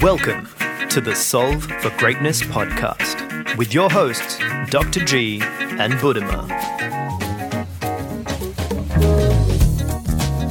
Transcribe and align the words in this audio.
Welcome 0.00 0.46
to 0.90 1.00
the 1.00 1.12
Solve 1.16 1.64
for 1.64 1.90
Greatness 1.98 2.42
podcast 2.42 3.56
with 3.56 3.74
your 3.74 3.90
hosts, 3.90 4.38
Dr. 4.70 5.04
G 5.04 5.40
and 5.42 5.94
Buddhima. 5.94 6.46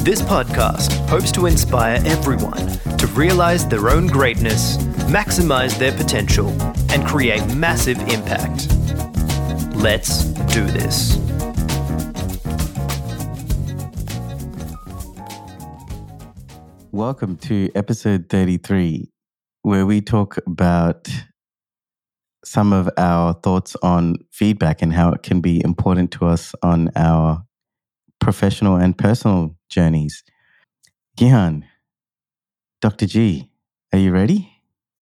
This 0.03 0.21
podcast 0.21 0.91
hopes 1.07 1.31
to 1.31 1.45
inspire 1.45 2.01
everyone 2.05 2.67
to 2.97 3.07
realize 3.13 3.65
their 3.65 3.89
own 3.89 4.07
greatness, 4.07 4.75
maximize 5.07 5.77
their 5.79 5.93
potential, 5.93 6.49
and 6.91 7.05
create 7.07 7.45
massive 7.55 7.99
impact. 8.09 8.67
Let's 9.77 10.25
do 10.53 10.65
this. 10.65 11.22
Welcome 16.93 17.37
to 17.37 17.71
episode 17.73 18.29
33, 18.29 19.09
where 19.63 19.83
we 19.87 19.99
talk 19.99 20.37
about 20.45 21.09
some 22.45 22.71
of 22.71 22.87
our 22.97 23.33
thoughts 23.33 23.75
on 23.81 24.17
feedback 24.29 24.83
and 24.83 24.93
how 24.93 25.11
it 25.11 25.23
can 25.23 25.41
be 25.41 25.59
important 25.63 26.11
to 26.11 26.27
us 26.27 26.53
on 26.61 26.91
our 26.95 27.45
professional 28.21 28.75
and 28.75 28.95
personal 28.95 29.57
journeys. 29.69 30.23
Gihan, 31.17 31.63
Dr. 32.79 33.07
G, 33.07 33.49
are 33.91 33.97
you 33.97 34.11
ready? 34.11 34.51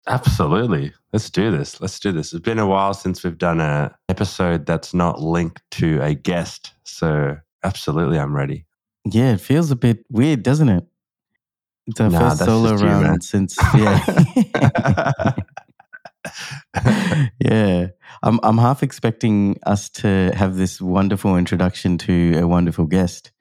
Absolutely. 0.05 0.91
Let's 1.13 1.29
do 1.29 1.49
this. 1.49 1.79
Let's 1.79 1.97
do 1.97 2.11
this. 2.11 2.33
It's 2.33 2.43
been 2.43 2.59
a 2.59 2.67
while 2.67 2.93
since 2.93 3.23
we've 3.23 3.37
done 3.37 3.61
an 3.61 3.91
episode 4.09 4.65
that's 4.65 4.93
not 4.93 5.21
linked 5.21 5.61
to 5.71 6.01
a 6.01 6.13
guest. 6.13 6.73
So, 6.83 7.37
absolutely, 7.63 8.19
I'm 8.19 8.35
ready. 8.35 8.65
Yeah, 9.09 9.31
it 9.31 9.39
feels 9.39 9.71
a 9.71 9.77
bit 9.77 10.03
weird, 10.09 10.43
doesn't 10.43 10.67
it? 10.67 10.85
It's 11.89 11.99
our 12.01 12.09
Nah, 12.09 12.29
first 12.29 12.45
solo 12.45 12.71
you, 12.77 12.85
round 12.85 13.03
man. 13.03 13.21
since 13.21 13.57
yeah. 13.75 15.33
yeah. 17.39 17.87
I'm 18.23 18.39
I'm 18.43 18.57
half 18.57 18.83
expecting 18.83 19.59
us 19.65 19.89
to 20.01 20.31
have 20.35 20.55
this 20.55 20.81
wonderful 20.81 21.37
introduction 21.37 21.97
to 21.99 22.37
a 22.39 22.47
wonderful 22.47 22.85
guest. 22.85 23.31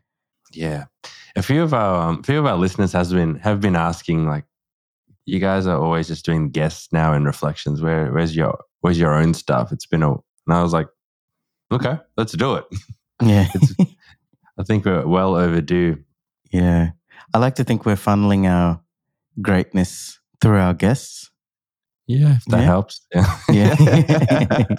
yeah. 0.53 0.85
A 1.37 1.43
few 1.43 1.63
of 1.63 1.73
our 1.73 2.09
um, 2.09 2.23
few 2.25 2.39
of 2.39 2.47
our 2.47 2.57
listeners 2.57 2.93
has 2.93 3.13
been 3.13 3.37
have 3.37 3.61
been 3.61 3.77
asking 3.77 4.27
like 4.27 4.45
you 5.25 5.39
guys 5.39 5.67
are 5.67 5.79
always 5.79 6.09
just 6.09 6.25
doing 6.25 6.51
guests 6.51 6.89
now 6.93 7.13
and 7.13 7.27
reflections. 7.27 7.81
Where 7.81 8.11
where's 8.13 8.35
your 8.35 8.59
where's 8.81 8.99
your 8.99 9.15
own 9.15 9.35
stuff? 9.35 9.71
It's 9.71 9.87
been 9.87 10.03
a 10.03 10.11
and 10.13 10.21
I 10.57 10.63
was 10.63 10.73
like, 10.73 10.89
okay, 11.71 11.99
let's 12.17 12.33
do 12.33 12.55
it. 12.57 12.65
Yeah. 13.23 13.47
I 14.59 14.63
think 14.65 14.85
we're 14.85 15.07
well 15.07 15.37
overdue. 15.37 16.03
yeah. 16.51 16.91
I 17.35 17.39
like 17.39 17.57
to 17.57 17.65
think 17.65 17.85
we're 17.87 17.97
funneling 17.97 18.49
our 18.49 18.81
greatness 19.43 20.19
through 20.41 20.59
our 20.59 20.75
guests. 20.75 21.31
Yeah, 22.07 22.37
if 22.37 22.45
that 22.47 22.61
Yeah. 22.61 22.65
helps. 22.65 23.01
Yeah. 23.15 23.39
Yeah. 23.51 24.65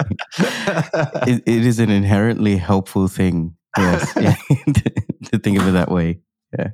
It, 1.27 1.43
it 1.45 1.65
is 1.65 1.79
an 1.79 1.89
inherently 1.89 2.57
helpful 2.57 3.07
thing. 3.07 3.55
Yes. 3.77 4.13
Yeah. 4.21 4.35
to, 4.73 4.91
to 5.31 5.39
think 5.39 5.59
of 5.59 5.67
it 5.67 5.71
that 5.71 5.91
way. 5.91 6.19
Yeah. 6.57 6.69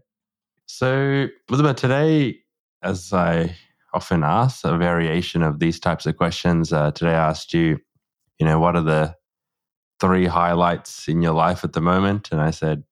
So, 0.67 1.27
Elizabeth, 1.49 1.75
today, 1.77 2.37
as 2.81 3.11
I 3.13 3.55
often 3.93 4.23
ask, 4.23 4.63
a 4.65 4.77
variation 4.77 5.41
of 5.43 5.59
these 5.59 5.79
types 5.79 6.05
of 6.05 6.15
questions. 6.17 6.71
Uh, 6.73 6.91
today, 6.91 7.11
I 7.11 7.29
asked 7.29 7.53
you, 7.53 7.79
you 8.39 8.45
know, 8.45 8.59
what 8.59 8.75
are 8.75 8.81
the 8.81 9.15
three 9.99 10.25
highlights 10.25 11.07
in 11.07 11.21
your 11.21 11.33
life 11.33 11.63
at 11.63 11.73
the 11.73 11.81
moment? 11.81 12.29
And 12.31 12.41
I 12.41 12.51
said, 12.51 12.83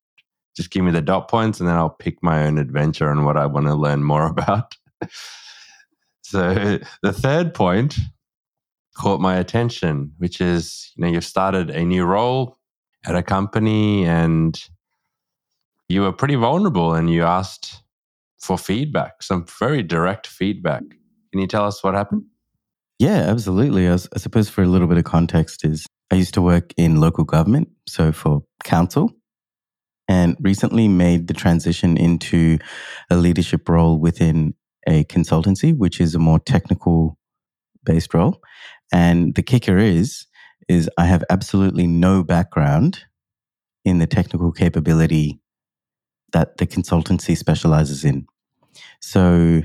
just 0.55 0.71
give 0.71 0.83
me 0.83 0.91
the 0.91 1.01
dot 1.01 1.27
points, 1.27 1.59
and 1.59 1.67
then 1.67 1.75
I'll 1.75 1.89
pick 1.89 2.21
my 2.21 2.45
own 2.45 2.57
adventure 2.57 3.09
and 3.09 3.25
what 3.25 3.37
I 3.37 3.45
want 3.45 3.67
to 3.67 3.75
learn 3.75 4.03
more 4.03 4.27
about. 4.27 4.75
so, 6.23 6.79
the 7.01 7.13
third 7.13 7.53
point 7.53 7.97
caught 8.95 9.19
my 9.19 9.37
attention, 9.37 10.13
which 10.17 10.39
is, 10.39 10.91
you 10.95 11.03
know, 11.03 11.11
you've 11.11 11.25
started 11.25 11.69
a 11.69 11.83
new 11.83 12.05
role 12.05 12.57
at 13.05 13.15
a 13.15 13.23
company 13.23 14.05
and 14.05 14.63
you 15.89 16.01
were 16.01 16.11
pretty 16.11 16.35
vulnerable 16.35 16.93
and 16.93 17.09
you 17.09 17.23
asked 17.23 17.81
for 18.39 18.57
feedback, 18.57 19.23
some 19.23 19.45
very 19.59 19.81
direct 19.81 20.27
feedback. 20.27 20.83
Can 21.31 21.41
you 21.41 21.47
tell 21.47 21.65
us 21.65 21.83
what 21.83 21.93
happened? 21.93 22.23
Yeah, 22.99 23.23
absolutely. 23.27 23.87
I 23.89 23.95
suppose 23.95 24.49
for 24.49 24.63
a 24.63 24.67
little 24.67 24.87
bit 24.87 24.97
of 24.97 25.03
context 25.03 25.65
is 25.65 25.85
I 26.11 26.15
used 26.15 26.33
to 26.35 26.41
work 26.41 26.73
in 26.77 26.99
local 26.99 27.23
government, 27.23 27.69
so 27.87 28.11
for 28.11 28.43
council, 28.63 29.11
and 30.07 30.35
recently 30.39 30.87
made 30.87 31.27
the 31.27 31.33
transition 31.33 31.97
into 31.97 32.59
a 33.09 33.15
leadership 33.15 33.67
role 33.69 33.99
within 33.99 34.53
a 34.87 35.03
consultancy, 35.05 35.75
which 35.75 36.01
is 36.01 36.13
a 36.13 36.19
more 36.19 36.39
technical 36.39 37.17
based 37.83 38.13
role. 38.13 38.41
And 38.91 39.35
the 39.35 39.43
kicker 39.43 39.77
is 39.77 40.25
is 40.69 40.89
I 40.97 41.05
have 41.05 41.23
absolutely 41.29 41.87
no 41.87 42.23
background 42.23 42.99
in 43.83 43.99
the 43.99 44.07
technical 44.07 44.51
capability 44.51 45.41
that 46.31 46.57
the 46.57 46.65
consultancy 46.65 47.37
specializes 47.37 48.05
in. 48.05 48.25
So 49.01 49.61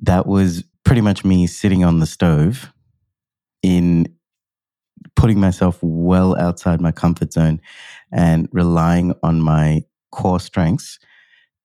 that 0.00 0.26
was 0.26 0.64
pretty 0.84 1.00
much 1.00 1.24
me 1.24 1.46
sitting 1.46 1.84
on 1.84 1.98
the 1.98 2.06
stove 2.06 2.72
in 3.62 4.06
putting 5.16 5.40
myself 5.40 5.78
well 5.82 6.36
outside 6.38 6.80
my 6.80 6.92
comfort 6.92 7.32
zone 7.32 7.60
and 8.12 8.48
relying 8.52 9.14
on 9.22 9.40
my 9.40 9.82
core 10.12 10.40
strengths 10.40 10.98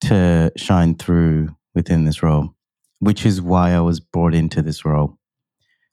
to 0.01 0.51
shine 0.57 0.95
through 0.95 1.49
within 1.75 2.05
this 2.05 2.21
role, 2.21 2.53
which 2.99 3.25
is 3.25 3.41
why 3.41 3.71
I 3.71 3.79
was 3.79 3.99
brought 3.99 4.35
into 4.35 4.61
this 4.61 4.85
role. 4.85 5.17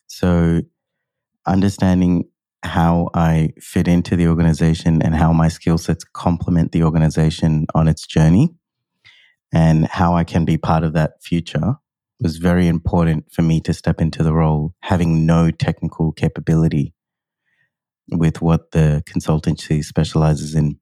So, 0.07 0.63
understanding 1.47 2.25
how 2.63 3.09
I 3.15 3.53
fit 3.59 3.89
into 3.89 4.17
the 4.17 4.27
organization 4.27 5.01
and 5.03 5.15
how 5.15 5.33
my 5.33 5.49
skill 5.49 5.79
sets 5.79 6.05
complement 6.05 6.73
the 6.73 6.83
organization 6.83 7.67
on 7.75 7.89
its 7.89 8.07
journey 8.07 8.55
and 9.53 9.87
how 9.87 10.15
I 10.15 10.25
can 10.25 10.45
be 10.45 10.59
part 10.59 10.85
of 10.85 10.93
that 10.93 11.23
future 11.23 11.77
was 12.21 12.37
very 12.37 12.69
important 12.69 13.33
for 13.33 13.43
me 13.43 13.61
to 13.63 13.73
step 13.73 14.01
into 14.01 14.23
the 14.23 14.35
role 14.35 14.75
having 14.81 15.25
no 15.25 15.51
technical 15.51 16.13
capability 16.13 16.93
with 18.11 18.41
what 18.43 18.71
the 18.73 19.03
consultancy 19.07 19.85
specializes 19.85 20.55
in. 20.55 20.79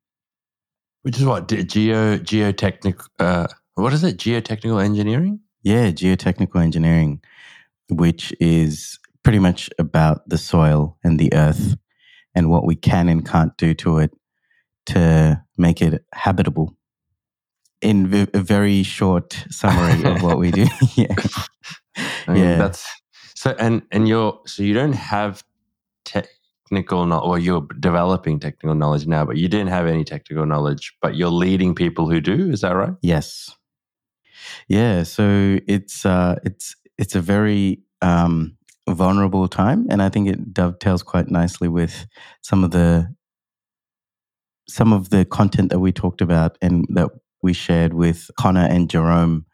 Which 1.02 1.18
is 1.18 1.24
what 1.24 1.48
ge- 1.48 1.66
geo 1.66 2.18
geotechnical. 2.18 3.06
Uh, 3.18 3.46
what 3.74 3.92
is 3.92 4.02
it? 4.04 4.16
Geotechnical 4.18 4.82
engineering. 4.84 5.40
Yeah, 5.62 5.90
geotechnical 5.90 6.62
engineering, 6.62 7.20
which 7.90 8.32
is 8.40 8.98
pretty 9.22 9.38
much 9.38 9.70
about 9.78 10.28
the 10.28 10.38
soil 10.38 10.96
and 11.04 11.18
the 11.18 11.32
earth 11.34 11.76
and 12.34 12.50
what 12.50 12.64
we 12.66 12.74
can 12.76 13.08
and 13.08 13.26
can't 13.26 13.56
do 13.56 13.74
to 13.74 13.98
it 13.98 14.10
to 14.86 15.42
make 15.56 15.82
it 15.82 16.04
habitable. 16.14 16.74
In 17.80 18.08
v- 18.08 18.26
a 18.34 18.40
very 18.40 18.82
short 18.82 19.44
summary 19.50 20.02
of 20.04 20.22
what 20.22 20.38
we 20.38 20.50
do. 20.50 20.66
yeah. 20.96 21.14
I 22.26 22.32
mean, 22.32 22.42
Yeah. 22.44 22.58
that's 22.58 22.84
so. 23.34 23.54
And 23.58 23.82
and 23.92 24.08
you're 24.08 24.40
so 24.46 24.62
you 24.64 24.74
don't 24.74 24.94
have 24.94 25.44
technical 26.68 27.06
knowledge, 27.06 27.28
or 27.28 27.38
you're 27.38 27.66
developing 27.80 28.38
technical 28.38 28.74
knowledge 28.74 29.06
now, 29.06 29.24
but 29.24 29.36
you 29.36 29.48
didn't 29.48 29.68
have 29.68 29.86
any 29.86 30.04
technical 30.04 30.46
knowledge, 30.46 30.94
but 31.00 31.16
you're 31.16 31.28
leading 31.30 31.74
people 31.74 32.10
who 32.10 32.20
do. 32.20 32.50
Is 32.50 32.60
that 32.60 32.72
right? 32.72 32.94
Yes. 33.02 33.56
Yeah. 34.68 35.02
So 35.04 35.58
it's 35.66 36.04
uh, 36.04 36.36
it's 36.44 36.76
it's 36.98 37.14
a 37.14 37.20
very 37.20 37.80
um, 38.02 38.56
vulnerable 38.88 39.48
time, 39.48 39.86
and 39.90 40.02
I 40.02 40.08
think 40.08 40.28
it 40.28 40.52
dovetails 40.52 41.02
quite 41.02 41.30
nicely 41.30 41.68
with 41.68 42.06
some 42.42 42.64
of 42.64 42.70
the 42.70 43.14
some 44.68 44.92
of 44.92 45.08
the 45.10 45.24
content 45.24 45.70
that 45.70 45.78
we 45.78 45.92
talked 45.92 46.20
about 46.20 46.58
and 46.60 46.84
that 46.90 47.08
we 47.42 47.54
shared 47.54 47.94
with 47.94 48.30
Connor 48.38 48.66
and 48.66 48.90
Jerome 48.90 49.46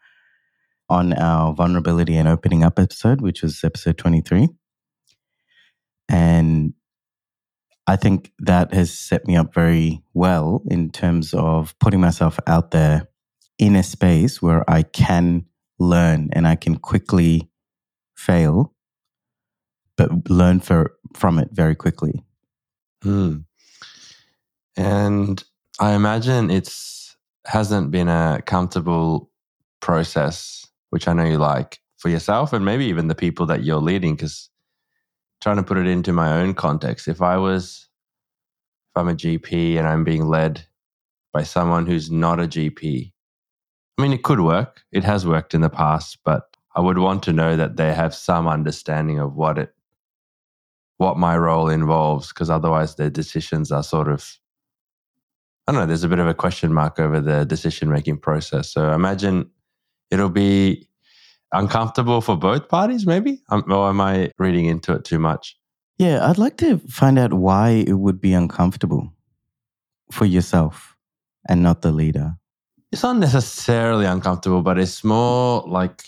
on 0.89 1.13
our 1.13 1.53
vulnerability 1.53 2.17
and 2.17 2.27
opening 2.27 2.63
up 2.63 2.77
episode, 2.77 3.21
which 3.21 3.41
was 3.41 3.63
episode 3.63 3.97
twenty 3.97 4.21
three, 4.21 4.49
and 6.09 6.73
I 7.87 7.95
think 7.95 8.31
that 8.39 8.73
has 8.73 8.97
set 8.97 9.27
me 9.27 9.35
up 9.35 9.53
very 9.53 10.01
well 10.13 10.63
in 10.69 10.89
terms 10.89 11.33
of 11.33 11.77
putting 11.79 12.01
myself 12.01 12.39
out 12.47 12.71
there 12.71 13.07
in 13.59 13.75
a 13.75 13.83
space 13.83 14.41
where 14.41 14.67
I 14.69 14.83
can 14.83 15.45
learn 15.77 16.29
and 16.33 16.47
I 16.47 16.55
can 16.55 16.77
quickly 16.77 17.49
fail, 18.15 18.73
but 19.97 20.29
learn 20.29 20.59
for, 20.61 20.95
from 21.13 21.37
it 21.37 21.49
very 21.51 21.75
quickly. 21.75 22.23
Hmm. 23.03 23.39
And 24.75 25.43
I 25.79 25.93
imagine 25.93 26.49
it's 26.49 27.15
hasn't 27.45 27.91
been 27.91 28.09
a 28.09 28.41
comfortable 28.45 29.29
process, 29.79 30.65
which 30.89 31.07
I 31.07 31.13
know 31.13 31.25
you 31.25 31.37
like 31.37 31.79
for 31.97 32.09
yourself 32.09 32.53
and 32.53 32.65
maybe 32.65 32.85
even 32.85 33.07
the 33.07 33.15
people 33.15 33.45
that 33.45 33.63
you're 33.63 33.77
leading. 33.77 34.15
Because 34.15 34.49
trying 35.41 35.57
to 35.57 35.63
put 35.63 35.77
it 35.77 35.87
into 35.87 36.13
my 36.13 36.41
own 36.41 36.53
context, 36.53 37.07
if 37.07 37.21
I 37.21 37.37
was, 37.37 37.87
if 38.89 38.99
I'm 38.99 39.09
a 39.09 39.13
GP 39.13 39.77
and 39.77 39.87
I'm 39.87 40.03
being 40.03 40.27
led 40.27 40.65
by 41.33 41.43
someone 41.43 41.85
who's 41.85 42.09
not 42.09 42.39
a 42.39 42.47
GP, 42.47 43.11
I 43.97 44.01
mean, 44.01 44.13
it 44.13 44.23
could 44.23 44.41
work. 44.41 44.83
It 44.91 45.03
has 45.03 45.25
worked 45.25 45.53
in 45.53 45.61
the 45.61 45.69
past, 45.69 46.19
but 46.25 46.43
I 46.75 46.81
would 46.81 46.97
want 46.97 47.23
to 47.23 47.33
know 47.33 47.55
that 47.55 47.77
they 47.77 47.93
have 47.93 48.13
some 48.13 48.47
understanding 48.47 49.19
of 49.19 49.35
what 49.35 49.57
it, 49.57 49.73
what 50.97 51.17
my 51.17 51.37
role 51.37 51.69
involves, 51.69 52.29
because 52.29 52.49
otherwise 52.49 52.95
their 52.95 53.09
decisions 53.09 53.71
are 53.71 53.83
sort 53.83 54.09
of, 54.09 54.37
I 55.67 55.71
don't 55.71 55.81
know. 55.81 55.87
There's 55.87 56.03
a 56.03 56.09
bit 56.09 56.19
of 56.19 56.27
a 56.27 56.33
question 56.33 56.73
mark 56.73 56.99
over 56.99 57.19
the 57.19 57.45
decision 57.45 57.89
making 57.89 58.17
process. 58.17 58.69
So 58.71 58.91
imagine 58.91 59.49
it'll 60.11 60.29
be 60.29 60.87
uncomfortable 61.51 62.21
for 62.21 62.35
both 62.35 62.69
parties, 62.69 63.05
maybe? 63.05 63.41
Um, 63.49 63.63
or 63.69 63.89
am 63.89 64.01
I 64.01 64.31
reading 64.37 64.65
into 64.65 64.93
it 64.93 65.05
too 65.05 65.19
much? 65.19 65.57
Yeah, 65.97 66.27
I'd 66.27 66.37
like 66.37 66.57
to 66.57 66.79
find 66.89 67.17
out 67.17 67.33
why 67.33 67.83
it 67.87 67.93
would 67.93 68.19
be 68.19 68.33
uncomfortable 68.33 69.13
for 70.11 70.25
yourself 70.25 70.95
and 71.47 71.63
not 71.63 71.81
the 71.81 71.91
leader. 71.91 72.35
It's 72.91 73.03
not 73.03 73.17
necessarily 73.17 74.05
uncomfortable, 74.05 74.61
but 74.61 74.77
it's 74.77 75.03
more 75.03 75.63
like 75.67 76.03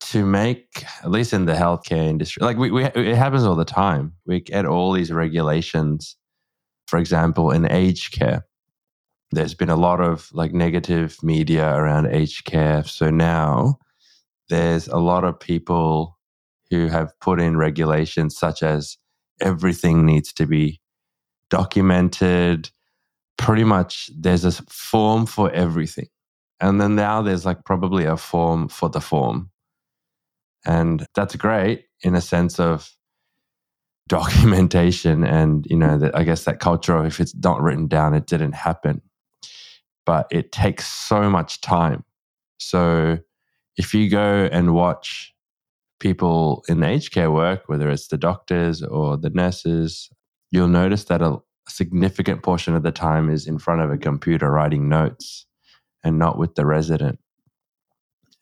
to 0.00 0.24
make, 0.24 0.84
at 1.02 1.10
least 1.10 1.32
in 1.32 1.46
the 1.46 1.54
healthcare 1.54 2.06
industry, 2.06 2.44
like 2.44 2.56
we, 2.56 2.70
we 2.70 2.84
it 2.84 3.16
happens 3.16 3.44
all 3.44 3.56
the 3.56 3.64
time. 3.64 4.12
We 4.26 4.40
get 4.40 4.66
all 4.66 4.92
these 4.92 5.10
regulations. 5.10 6.16
For 6.86 6.98
example, 6.98 7.50
in 7.50 7.70
aged 7.70 8.12
care, 8.12 8.46
there's 9.32 9.54
been 9.54 9.70
a 9.70 9.76
lot 9.76 10.00
of 10.00 10.28
like 10.32 10.52
negative 10.52 11.20
media 11.22 11.74
around 11.74 12.06
aged 12.06 12.44
care. 12.44 12.84
So 12.84 13.10
now 13.10 13.78
there's 14.48 14.88
a 14.88 14.98
lot 14.98 15.24
of 15.24 15.38
people 15.38 16.18
who 16.70 16.88
have 16.88 17.18
put 17.20 17.40
in 17.40 17.56
regulations 17.56 18.36
such 18.36 18.62
as 18.62 18.96
everything 19.40 20.04
needs 20.04 20.32
to 20.34 20.46
be 20.46 20.80
documented. 21.50 22.70
Pretty 23.36 23.64
much 23.64 24.10
there's 24.16 24.44
a 24.44 24.52
form 24.68 25.26
for 25.26 25.50
everything. 25.52 26.08
And 26.60 26.80
then 26.80 26.94
now 26.94 27.22
there's 27.22 27.44
like 27.44 27.64
probably 27.64 28.04
a 28.04 28.16
form 28.16 28.68
for 28.68 28.88
the 28.88 29.00
form. 29.00 29.50
And 30.64 31.06
that's 31.14 31.36
great 31.36 31.84
in 32.02 32.14
a 32.14 32.20
sense 32.20 32.58
of 32.58 32.90
documentation 34.08 35.24
and, 35.24 35.66
you 35.68 35.76
know, 35.76 36.10
I 36.14 36.22
guess 36.22 36.44
that 36.44 36.60
culture 36.60 36.96
of 36.96 37.06
if 37.06 37.20
it's 37.20 37.34
not 37.34 37.60
written 37.60 37.88
down, 37.88 38.14
it 38.14 38.26
didn't 38.26 38.52
happen. 38.52 39.02
But 40.04 40.28
it 40.30 40.52
takes 40.52 40.86
so 40.86 41.28
much 41.28 41.60
time. 41.60 42.04
So 42.58 43.18
if 43.76 43.94
you 43.94 44.08
go 44.08 44.48
and 44.50 44.74
watch 44.74 45.34
people 46.00 46.64
in 46.68 46.80
the 46.80 46.88
aged 46.88 47.12
care 47.12 47.30
work, 47.30 47.64
whether 47.66 47.90
it's 47.90 48.08
the 48.08 48.18
doctors 48.18 48.82
or 48.82 49.16
the 49.16 49.30
nurses, 49.30 50.10
you'll 50.50 50.68
notice 50.68 51.04
that 51.04 51.22
a 51.22 51.38
significant 51.68 52.42
portion 52.42 52.74
of 52.74 52.82
the 52.82 52.92
time 52.92 53.30
is 53.30 53.46
in 53.46 53.58
front 53.58 53.80
of 53.80 53.90
a 53.90 53.98
computer 53.98 54.50
writing 54.50 54.88
notes 54.88 55.46
and 56.04 56.18
not 56.18 56.38
with 56.38 56.54
the 56.54 56.66
resident. 56.66 57.18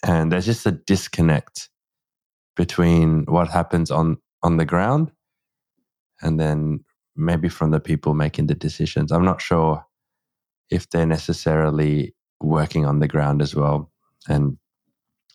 And 0.04 0.30
there's 0.30 0.46
just 0.46 0.66
a 0.66 0.72
disconnect 0.72 1.70
between 2.56 3.24
what 3.24 3.48
happens 3.48 3.90
on, 3.90 4.18
on 4.42 4.58
the 4.58 4.66
ground 4.66 5.10
and 6.20 6.38
then 6.38 6.84
maybe 7.16 7.48
from 7.48 7.70
the 7.70 7.80
people 7.80 8.14
making 8.14 8.46
the 8.46 8.54
decisions. 8.54 9.10
I'm 9.10 9.24
not 9.24 9.40
sure 9.40 9.84
if 10.70 10.90
they're 10.90 11.06
necessarily 11.06 12.14
working 12.40 12.84
on 12.84 12.98
the 12.98 13.08
ground 13.08 13.40
as 13.40 13.54
well. 13.54 13.90
And 14.28 14.58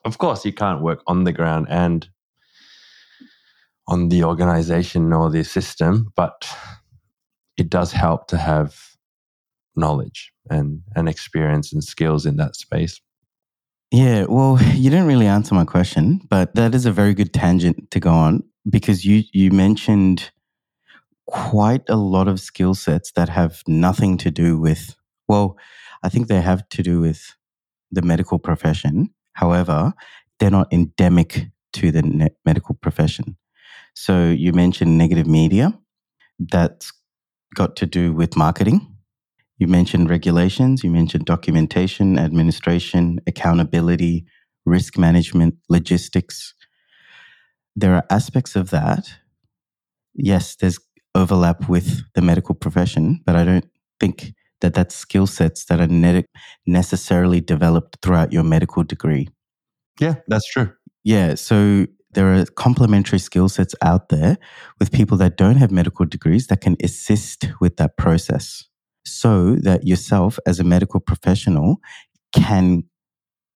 of 0.06 0.18
course, 0.18 0.46
you 0.46 0.54
can't 0.54 0.82
work 0.82 1.02
on 1.08 1.24
the 1.24 1.32
ground 1.34 1.68
and 1.70 2.08
on 3.88 4.10
the 4.10 4.24
organization 4.24 5.12
or 5.14 5.30
the 5.30 5.44
system, 5.44 6.12
but 6.16 6.48
it 7.58 7.70
does 7.70 7.92
help 7.92 8.28
to 8.28 8.38
have 8.38 8.76
knowledge 9.76 10.32
and, 10.50 10.82
and 10.96 11.10
experience 11.10 11.74
and 11.74 11.84
skills 11.84 12.26
in 12.26 12.38
that 12.38 12.56
space. 12.56 13.02
Yeah, 13.92 14.26
well, 14.26 14.62
you 14.74 14.90
didn't 14.90 15.08
really 15.08 15.28
answer 15.28 15.56
my 15.56 15.66
question, 15.66 16.22
but 16.30 16.56
that 16.56 16.76
is 16.76 16.86
a 16.86 16.92
very 16.92 17.14
good 17.14 17.34
tangent 17.34 17.92
to 17.92 18.00
go 18.00 18.12
on 18.12 18.44
because 18.70 19.06
you 19.06 19.24
you 19.34 19.52
mentioned 19.52 20.32
quite 21.26 21.84
a 21.90 21.96
lot 21.96 22.28
of 22.28 22.40
skill 22.40 22.74
sets 22.74 23.12
that 23.12 23.30
have 23.30 23.64
nothing 23.68 24.18
to 24.18 24.32
do 24.32 24.60
with 24.60 24.96
well, 25.28 25.58
I 26.02 26.10
think 26.10 26.28
they 26.28 26.42
have 26.42 26.68
to 26.70 26.84
do 26.84 27.00
with 27.00 27.36
the 27.92 28.02
medical 28.02 28.40
profession, 28.40 29.14
However, 29.40 29.94
they're 30.40 30.52
not 30.52 30.72
endemic 30.74 31.48
to 31.74 31.92
the 31.92 32.02
ne- 32.02 32.36
medical 32.46 32.76
profession. 32.76 33.38
So 33.94 34.30
you 34.30 34.52
mentioned 34.54 34.98
negative 34.98 35.28
media. 35.28 35.74
That's 36.40 36.92
got 37.56 37.76
to 37.78 37.86
do 37.86 38.14
with 38.14 38.36
marketing. 38.36 38.80
You 39.58 39.68
mentioned 39.68 40.10
regulations, 40.10 40.84
you 40.84 40.90
mentioned 40.92 41.26
documentation, 41.26 42.20
administration, 42.20 43.20
accountability, 43.28 44.26
risk 44.66 44.98
management, 44.98 45.56
logistics. 45.70 46.54
There 47.76 47.96
are 47.96 48.06
aspects 48.10 48.56
of 48.56 48.70
that. 48.72 49.06
Yes, 50.14 50.56
there's 50.56 50.80
overlap 51.16 51.70
with 51.70 52.04
the 52.14 52.22
medical 52.22 52.56
profession, 52.56 53.22
but 53.26 53.36
I 53.36 53.44
don't 53.46 53.70
think 54.00 54.34
that 54.62 54.74
that's 54.74 54.96
skill 54.96 55.28
sets 55.28 55.66
that 55.66 55.80
are 55.80 55.88
ne- 55.88 56.26
necessarily 56.66 57.42
developed 57.42 57.98
throughout 58.02 58.34
your 58.34 58.44
medical 58.44 58.84
degree. 58.84 59.30
Yeah, 60.00 60.16
that's 60.28 60.50
true. 60.50 60.72
Yeah. 61.04 61.36
So 61.36 61.86
there 62.12 62.34
are 62.34 62.46
complementary 62.46 63.20
skill 63.20 63.50
sets 63.50 63.76
out 63.82 64.10
there 64.10 64.38
with 64.80 64.92
people 64.92 65.18
that 65.18 65.38
don't 65.38 65.58
have 65.58 65.72
medical 65.72 66.06
degrees 66.06 66.48
that 66.48 66.62
can 66.62 66.76
assist 66.84 67.48
with 67.62 67.78
that 67.78 67.98
process 67.98 68.66
so 69.06 69.56
that 69.56 69.86
yourself 69.86 70.40
as 70.46 70.60
a 70.60 70.64
medical 70.64 71.00
professional 71.00 71.78
can 72.34 72.84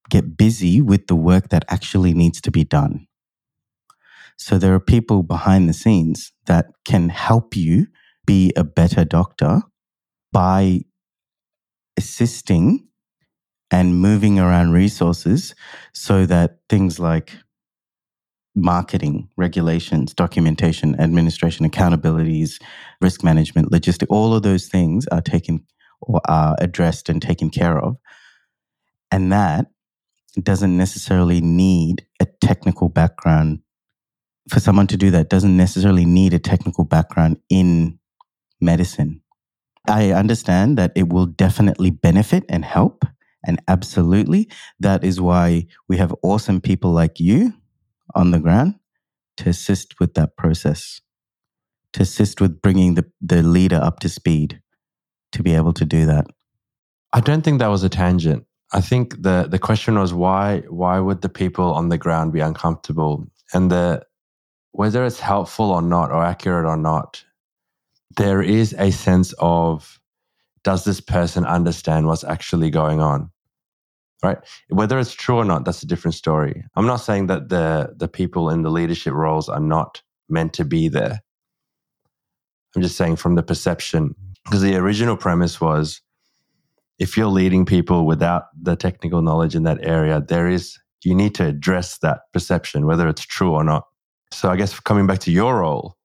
get 0.09 0.37
busy 0.37 0.81
with 0.81 1.07
the 1.07 1.15
work 1.15 1.49
that 1.49 1.65
actually 1.69 2.13
needs 2.13 2.41
to 2.41 2.51
be 2.51 2.63
done. 2.63 3.07
So 4.37 4.57
there 4.57 4.73
are 4.73 4.79
people 4.79 5.23
behind 5.23 5.69
the 5.69 5.73
scenes 5.73 6.31
that 6.45 6.67
can 6.85 7.09
help 7.09 7.55
you 7.55 7.87
be 8.25 8.51
a 8.55 8.63
better 8.63 9.05
doctor 9.05 9.61
by 10.31 10.81
assisting 11.97 12.87
and 13.71 13.99
moving 13.99 14.39
around 14.39 14.71
resources 14.71 15.55
so 15.93 16.25
that 16.25 16.59
things 16.69 16.99
like 16.99 17.33
marketing, 18.55 19.29
regulations, 19.35 20.13
documentation, 20.13 20.99
administration, 20.99 21.67
accountabilities, 21.67 22.61
risk 23.01 23.23
management, 23.23 23.71
logistic, 23.71 24.05
all 24.09 24.35
of 24.35 24.43
those 24.43 24.67
things 24.67 25.07
are 25.07 25.21
taken 25.21 25.65
or 26.01 26.21
are 26.27 26.55
addressed 26.59 27.09
and 27.09 27.21
taken 27.21 27.49
care 27.49 27.79
of. 27.79 27.97
And 29.11 29.31
that 29.31 29.67
doesn't 30.41 30.77
necessarily 30.77 31.41
need 31.41 32.05
a 32.19 32.25
technical 32.41 32.89
background. 32.89 33.59
For 34.49 34.59
someone 34.59 34.87
to 34.87 34.97
do 34.97 35.09
that, 35.11 35.29
doesn't 35.29 35.57
necessarily 35.57 36.05
need 36.05 36.33
a 36.33 36.39
technical 36.39 36.83
background 36.83 37.37
in 37.49 37.97
medicine. 38.61 39.22
I 39.87 40.11
understand 40.11 40.77
that 40.77 40.91
it 40.95 41.09
will 41.09 41.25
definitely 41.25 41.91
benefit 41.91 42.45
and 42.47 42.63
help. 42.63 43.05
And 43.45 43.61
absolutely, 43.67 44.49
that 44.79 45.03
is 45.03 45.19
why 45.19 45.67
we 45.89 45.97
have 45.97 46.15
awesome 46.23 46.61
people 46.61 46.91
like 46.91 47.19
you 47.19 47.53
on 48.15 48.31
the 48.31 48.39
ground 48.39 48.75
to 49.37 49.49
assist 49.49 49.99
with 49.99 50.13
that 50.13 50.37
process, 50.37 51.01
to 51.93 52.03
assist 52.03 52.39
with 52.39 52.61
bringing 52.61 52.93
the, 52.93 53.05
the 53.19 53.43
leader 53.43 53.79
up 53.81 53.99
to 53.99 54.09
speed 54.09 54.61
to 55.33 55.43
be 55.43 55.53
able 55.53 55.73
to 55.73 55.85
do 55.85 56.05
that. 56.05 56.27
I 57.11 57.19
don't 57.19 57.41
think 57.41 57.59
that 57.59 57.67
was 57.67 57.83
a 57.83 57.89
tangent. 57.89 58.45
I 58.71 58.81
think 58.81 59.21
the, 59.21 59.47
the 59.49 59.59
question 59.59 59.99
was 59.99 60.13
why 60.13 60.63
why 60.69 60.99
would 60.99 61.21
the 61.21 61.29
people 61.29 61.73
on 61.73 61.89
the 61.89 61.97
ground 61.97 62.33
be 62.33 62.39
uncomfortable? 62.39 63.27
And 63.53 63.69
the 63.69 64.03
whether 64.71 65.05
it's 65.05 65.19
helpful 65.19 65.69
or 65.69 65.81
not 65.81 66.11
or 66.11 66.23
accurate 66.23 66.65
or 66.65 66.77
not, 66.77 67.23
there 68.17 68.41
is 68.41 68.73
a 68.77 68.91
sense 68.91 69.33
of 69.39 69.99
does 70.63 70.85
this 70.85 71.01
person 71.01 71.45
understand 71.45 72.07
what's 72.07 72.23
actually 72.23 72.69
going 72.69 73.01
on? 73.01 73.31
Right? 74.23 74.37
Whether 74.69 74.99
it's 74.99 75.13
true 75.13 75.35
or 75.35 75.45
not, 75.45 75.65
that's 75.65 75.83
a 75.83 75.87
different 75.87 76.15
story. 76.15 76.63
I'm 76.75 76.85
not 76.85 76.97
saying 76.97 77.27
that 77.27 77.49
the 77.49 77.93
the 77.97 78.07
people 78.07 78.49
in 78.49 78.61
the 78.61 78.71
leadership 78.71 79.13
roles 79.13 79.49
are 79.49 79.59
not 79.59 80.01
meant 80.29 80.53
to 80.53 80.65
be 80.65 80.87
there. 80.87 81.19
I'm 82.75 82.81
just 82.81 82.97
saying 82.97 83.17
from 83.17 83.35
the 83.35 83.43
perception, 83.43 84.15
because 84.45 84.61
the 84.61 84.75
original 84.77 85.17
premise 85.17 85.59
was 85.59 86.01
if 86.99 87.17
you're 87.17 87.27
leading 87.27 87.65
people 87.65 88.05
without 88.05 88.43
the 88.59 88.75
technical 88.75 89.21
knowledge 89.21 89.55
in 89.55 89.63
that 89.63 89.79
area, 89.85 90.21
there 90.21 90.47
is 90.47 90.79
you 91.03 91.13
need 91.13 91.35
to 91.35 91.45
address 91.45 91.97
that 91.97 92.21
perception, 92.31 92.85
whether 92.85 93.09
it's 93.09 93.25
true 93.25 93.51
or 93.51 93.63
not. 93.63 93.83
So 94.31 94.49
I 94.49 94.55
guess 94.55 94.79
coming 94.79 95.05
back 95.05 95.19
to 95.19 95.31
your 95.31 95.59
role, 95.59 95.97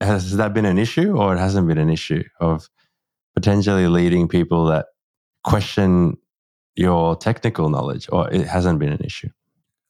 has 0.00 0.36
that 0.36 0.54
been 0.54 0.64
an 0.64 0.78
issue 0.78 1.16
or 1.16 1.34
it 1.34 1.38
hasn't 1.38 1.68
been 1.68 1.78
an 1.78 1.90
issue 1.90 2.22
of 2.40 2.68
potentially 3.34 3.86
leading 3.86 4.28
people 4.28 4.66
that 4.66 4.86
question 5.44 6.16
your 6.76 7.16
technical 7.16 7.68
knowledge 7.68 8.08
or 8.10 8.30
it 8.30 8.46
hasn't 8.46 8.78
been 8.78 8.92
an 8.92 9.00
issue? 9.04 9.28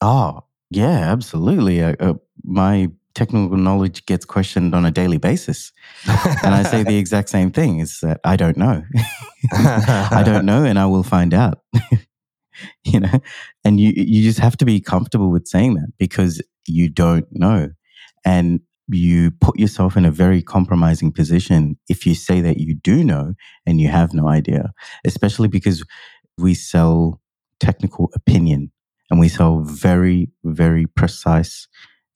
Oh 0.01 0.43
yeah 0.69 1.11
absolutely. 1.11 1.81
Uh, 1.81 1.95
uh, 1.99 2.13
my 2.43 2.89
technical 3.13 3.57
knowledge 3.57 4.05
gets 4.05 4.25
questioned 4.25 4.73
on 4.73 4.85
a 4.85 4.91
daily 4.91 5.17
basis. 5.17 5.73
And 6.07 6.55
i 6.55 6.63
say 6.63 6.83
the 6.83 6.97
exact 7.03 7.29
same 7.29 7.51
thing 7.51 7.79
is 7.79 7.99
that 8.01 8.19
i 8.23 8.35
don't 8.35 8.57
know. 8.57 8.83
I 9.53 10.23
don't 10.25 10.45
know 10.45 10.63
and 10.63 10.77
i 10.77 10.85
will 10.85 11.03
find 11.03 11.33
out. 11.33 11.59
You 12.83 12.99
know, 12.99 13.19
and 13.63 13.79
you, 13.79 13.91
you 13.95 14.21
just 14.21 14.37
have 14.39 14.57
to 14.57 14.65
be 14.65 14.81
comfortable 14.81 15.31
with 15.31 15.47
saying 15.47 15.75
that 15.75 15.93
because 15.97 16.41
you 16.67 16.89
don't 16.89 17.25
know. 17.31 17.69
And 18.25 18.59
you 18.87 19.31
put 19.31 19.57
yourself 19.57 19.95
in 19.95 20.05
a 20.05 20.11
very 20.11 20.41
compromising 20.41 21.11
position 21.11 21.77
if 21.87 22.05
you 22.05 22.15
say 22.15 22.41
that 22.41 22.57
you 22.57 22.75
do 22.75 23.03
know 23.03 23.33
and 23.65 23.79
you 23.79 23.87
have 23.87 24.13
no 24.13 24.27
idea, 24.27 24.71
especially 25.05 25.47
because 25.47 25.83
we 26.37 26.53
sell 26.53 27.21
technical 27.59 28.09
opinion 28.15 28.71
and 29.09 29.19
we 29.19 29.29
sell 29.29 29.59
very, 29.59 30.29
very 30.43 30.85
precise 30.87 31.67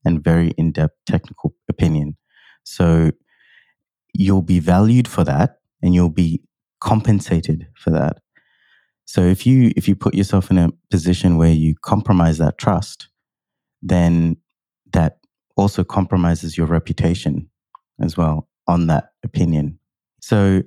and 0.04 0.24
very 0.24 0.50
in 0.58 0.72
depth 0.72 0.96
technical 1.06 1.54
opinion. 1.70 2.18
So 2.64 3.12
you'll 4.14 4.42
be 4.42 4.60
valued 4.60 5.08
for 5.08 5.24
that 5.24 5.58
and 5.82 5.94
you'll 5.94 6.10
be 6.10 6.42
compensated 6.80 7.68
for 7.76 7.92
that. 7.92 8.18
So 9.06 9.22
if 9.22 9.46
you 9.46 9.72
if 9.76 9.88
you 9.88 9.96
put 9.96 10.16
yourself 10.16 10.50
in 10.50 10.58
a 10.58 10.70
position 10.90 11.38
where 11.38 11.52
you 11.52 11.76
compromise 11.82 12.40
that 12.40 12.58
trust, 12.58 13.10
then 13.82 14.38
that 14.94 15.20
also 15.56 15.84
compromises 15.84 16.58
your 16.58 16.68
reputation 16.68 17.50
as 18.02 18.18
well 18.18 18.48
on 18.68 18.88
that 18.88 19.12
opinion. 19.24 19.80
So 20.22 20.64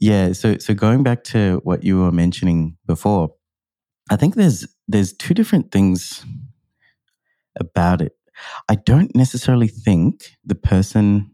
yeah, 0.00 0.32
so 0.32 0.58
so 0.58 0.74
going 0.74 1.02
back 1.02 1.24
to 1.24 1.60
what 1.64 1.84
you 1.84 2.00
were 2.00 2.12
mentioning 2.12 2.76
before, 2.86 3.30
I 4.10 4.16
think 4.16 4.34
there's 4.34 4.66
there's 4.88 5.12
two 5.12 5.34
different 5.34 5.70
things 5.70 6.24
about 7.58 8.00
it. 8.00 8.12
I 8.68 8.74
don't 8.74 9.14
necessarily 9.14 9.68
think 9.68 10.36
the 10.44 10.56
person 10.56 11.30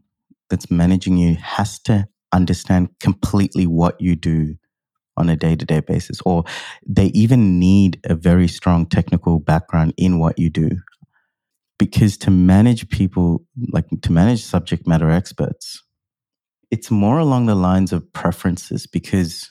that's 0.50 0.70
managing 0.70 1.16
you 1.16 1.36
has 1.36 1.78
to 1.80 2.06
understand 2.32 2.90
completely 3.00 3.66
what 3.66 4.00
you 4.00 4.16
do 4.16 4.56
on 5.16 5.28
a 5.28 5.36
day 5.36 5.56
to 5.56 5.64
day 5.64 5.80
basis, 5.80 6.20
or 6.22 6.44
they 6.86 7.06
even 7.06 7.58
need 7.58 8.00
a 8.04 8.14
very 8.14 8.48
strong 8.48 8.86
technical 8.86 9.38
background 9.38 9.94
in 9.96 10.18
what 10.18 10.38
you 10.38 10.50
do. 10.50 10.70
Because 11.80 12.18
to 12.18 12.30
manage 12.30 12.90
people, 12.90 13.46
like 13.72 13.86
to 14.02 14.12
manage 14.12 14.44
subject 14.44 14.86
matter 14.86 15.10
experts, 15.10 15.82
it's 16.70 16.90
more 16.90 17.18
along 17.18 17.46
the 17.46 17.54
lines 17.54 17.90
of 17.90 18.12
preferences. 18.12 18.86
Because 18.86 19.50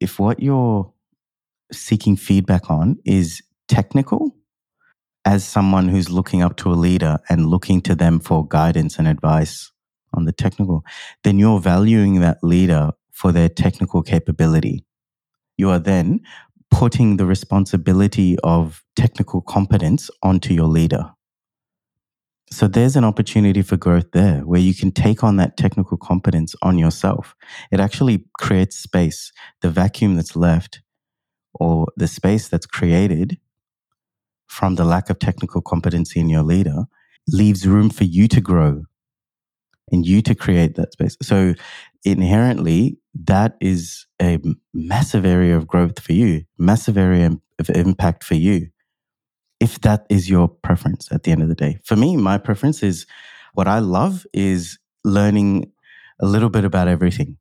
if 0.00 0.18
what 0.18 0.40
you're 0.40 0.90
seeking 1.70 2.16
feedback 2.16 2.70
on 2.70 2.96
is 3.04 3.42
technical, 3.68 4.34
as 5.26 5.44
someone 5.44 5.88
who's 5.88 6.08
looking 6.08 6.40
up 6.40 6.56
to 6.56 6.70
a 6.70 6.80
leader 6.86 7.18
and 7.28 7.50
looking 7.50 7.82
to 7.82 7.94
them 7.94 8.18
for 8.18 8.48
guidance 8.48 8.98
and 8.98 9.06
advice 9.06 9.70
on 10.14 10.24
the 10.24 10.32
technical, 10.32 10.84
then 11.22 11.38
you're 11.38 11.60
valuing 11.60 12.20
that 12.20 12.38
leader 12.42 12.92
for 13.12 13.30
their 13.30 13.50
technical 13.50 14.02
capability. 14.02 14.86
You 15.58 15.68
are 15.68 15.80
then 15.80 16.20
putting 16.70 17.18
the 17.18 17.26
responsibility 17.26 18.38
of 18.42 18.82
technical 18.96 19.42
competence 19.42 20.08
onto 20.22 20.54
your 20.54 20.68
leader. 20.68 21.10
So 22.50 22.68
there's 22.68 22.96
an 22.96 23.04
opportunity 23.04 23.62
for 23.62 23.76
growth 23.76 24.12
there 24.12 24.40
where 24.40 24.60
you 24.60 24.74
can 24.74 24.92
take 24.92 25.24
on 25.24 25.36
that 25.36 25.56
technical 25.56 25.96
competence 25.96 26.54
on 26.62 26.78
yourself. 26.78 27.34
It 27.72 27.80
actually 27.80 28.24
creates 28.38 28.76
space. 28.76 29.32
The 29.62 29.70
vacuum 29.70 30.14
that's 30.14 30.36
left 30.36 30.80
or 31.54 31.88
the 31.96 32.06
space 32.06 32.48
that's 32.48 32.66
created 32.66 33.38
from 34.46 34.76
the 34.76 34.84
lack 34.84 35.10
of 35.10 35.18
technical 35.18 35.60
competency 35.60 36.20
in 36.20 36.28
your 36.28 36.44
leader 36.44 36.84
leaves 37.28 37.66
room 37.66 37.90
for 37.90 38.04
you 38.04 38.28
to 38.28 38.40
grow 38.40 38.84
and 39.90 40.06
you 40.06 40.22
to 40.22 40.34
create 40.34 40.76
that 40.76 40.92
space. 40.92 41.16
So 41.22 41.54
inherently, 42.04 42.98
that 43.24 43.56
is 43.60 44.06
a 44.20 44.38
massive 44.72 45.24
area 45.24 45.56
of 45.56 45.66
growth 45.66 46.00
for 46.00 46.12
you, 46.12 46.44
massive 46.58 46.96
area 46.96 47.30
of 47.58 47.70
impact 47.70 48.22
for 48.24 48.34
you. 48.34 48.68
If 49.60 49.80
that 49.80 50.06
is 50.10 50.28
your 50.28 50.48
preference 50.48 51.10
at 51.10 51.22
the 51.22 51.32
end 51.32 51.42
of 51.42 51.48
the 51.48 51.54
day. 51.54 51.78
For 51.84 51.96
me, 51.96 52.16
my 52.16 52.38
preference 52.38 52.82
is 52.82 53.06
what 53.54 53.66
I 53.66 53.78
love 53.78 54.26
is 54.32 54.78
learning 55.04 55.72
a 56.20 56.26
little 56.26 56.50
bit 56.50 56.64
about 56.64 56.88
everything, 56.88 57.38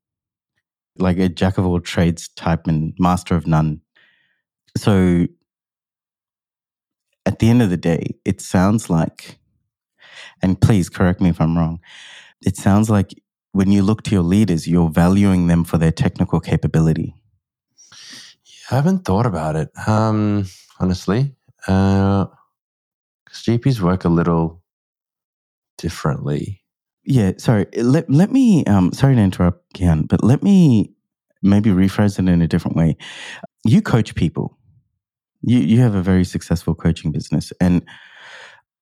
like 0.97 1.17
a 1.17 1.27
jack 1.27 1.57
of 1.57 1.65
all 1.65 1.79
trades 1.81 2.29
type 2.29 2.67
and 2.67 2.93
master 2.97 3.35
of 3.35 3.47
none. 3.47 3.81
So 4.77 5.27
at 7.25 7.39
the 7.39 7.49
end 7.49 7.61
of 7.61 7.69
the 7.69 7.77
day, 7.77 8.15
it 8.23 8.39
sounds 8.39 8.89
like, 8.89 9.39
and 10.41 10.59
please 10.59 10.89
correct 10.89 11.21
me 11.21 11.29
if 11.29 11.41
I'm 11.41 11.57
wrong, 11.57 11.79
it 12.45 12.55
sounds 12.55 12.89
like 12.89 13.13
when 13.51 13.71
you 13.71 13.81
look 13.83 14.03
to 14.03 14.11
your 14.11 14.23
leaders, 14.23 14.67
you're 14.67 14.89
valuing 14.89 15.47
them 15.47 15.63
for 15.63 15.77
their 15.77 15.91
technical 15.91 16.39
capability. 16.39 17.15
I 18.69 18.75
haven't 18.75 19.05
thought 19.05 19.25
about 19.25 19.55
it, 19.55 19.69
um, 19.87 20.45
honestly. 20.79 21.35
Because 21.65 22.27
uh, 22.27 23.51
GPs 23.51 23.79
work 23.79 24.05
a 24.05 24.09
little 24.09 24.63
differently. 25.77 26.61
Yeah, 27.03 27.33
sorry. 27.37 27.67
Let, 27.75 28.09
let 28.09 28.31
me, 28.31 28.65
um, 28.65 28.91
sorry 28.93 29.15
to 29.15 29.21
interrupt, 29.21 29.63
again, 29.75 30.03
but 30.03 30.23
let 30.23 30.41
me 30.41 30.93
maybe 31.43 31.69
rephrase 31.69 32.17
it 32.19 32.27
in 32.27 32.41
a 32.41 32.47
different 32.47 32.77
way. 32.77 32.97
You 33.63 33.81
coach 33.81 34.15
people. 34.15 34.57
You, 35.41 35.59
you 35.59 35.81
have 35.81 35.95
a 35.95 36.01
very 36.01 36.23
successful 36.23 36.73
coaching 36.73 37.11
business. 37.11 37.53
And 37.61 37.85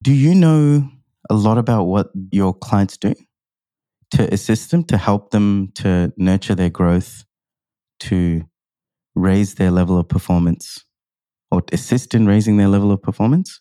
do 0.02 0.12
you 0.12 0.34
know 0.34 0.88
a 1.28 1.34
lot 1.34 1.58
about 1.58 1.84
what 1.84 2.08
your 2.30 2.54
clients 2.54 2.96
do? 2.96 3.14
to 4.14 4.32
assist 4.32 4.70
them, 4.70 4.84
to 4.84 4.96
help 4.96 5.30
them 5.30 5.72
to 5.74 6.12
nurture 6.16 6.54
their 6.54 6.70
growth, 6.70 7.24
to 7.98 8.44
raise 9.14 9.56
their 9.56 9.70
level 9.70 9.98
of 9.98 10.08
performance 10.08 10.84
or 11.54 11.62
assist 11.72 12.14
in 12.14 12.26
raising 12.26 12.56
their 12.56 12.68
level 12.68 12.90
of 12.90 13.00
performance? 13.02 13.60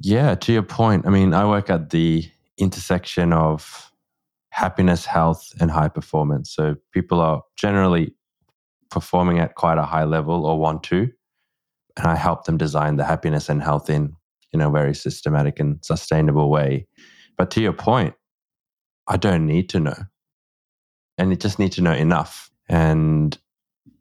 Yeah, 0.00 0.34
to 0.34 0.52
your 0.52 0.62
point, 0.62 1.06
I 1.06 1.10
mean, 1.10 1.34
I 1.34 1.46
work 1.46 1.68
at 1.68 1.90
the 1.90 2.24
intersection 2.56 3.32
of 3.32 3.92
happiness, 4.50 5.04
health, 5.04 5.52
and 5.60 5.70
high 5.70 5.88
performance. 5.88 6.52
So 6.54 6.76
people 6.92 7.20
are 7.20 7.42
generally 7.56 8.14
performing 8.90 9.38
at 9.38 9.54
quite 9.54 9.78
a 9.78 9.84
high 9.84 10.04
level 10.04 10.46
or 10.46 10.58
want 10.58 10.82
to. 10.84 11.10
And 11.96 12.06
I 12.06 12.16
help 12.16 12.44
them 12.44 12.56
design 12.56 12.96
the 12.96 13.04
happiness 13.04 13.48
and 13.48 13.62
health 13.62 13.90
in, 13.90 14.16
in 14.52 14.60
a 14.60 14.70
very 14.70 14.94
systematic 14.94 15.60
and 15.60 15.78
sustainable 15.84 16.48
way. 16.48 16.86
But 17.36 17.50
to 17.52 17.60
your 17.60 17.72
point, 17.74 18.14
I 19.06 19.16
don't 19.16 19.46
need 19.46 19.68
to 19.70 19.80
know. 19.80 19.96
And 21.18 21.30
you 21.30 21.36
just 21.36 21.58
need 21.58 21.72
to 21.72 21.82
know 21.82 21.92
enough. 21.92 22.50
And 22.68 23.36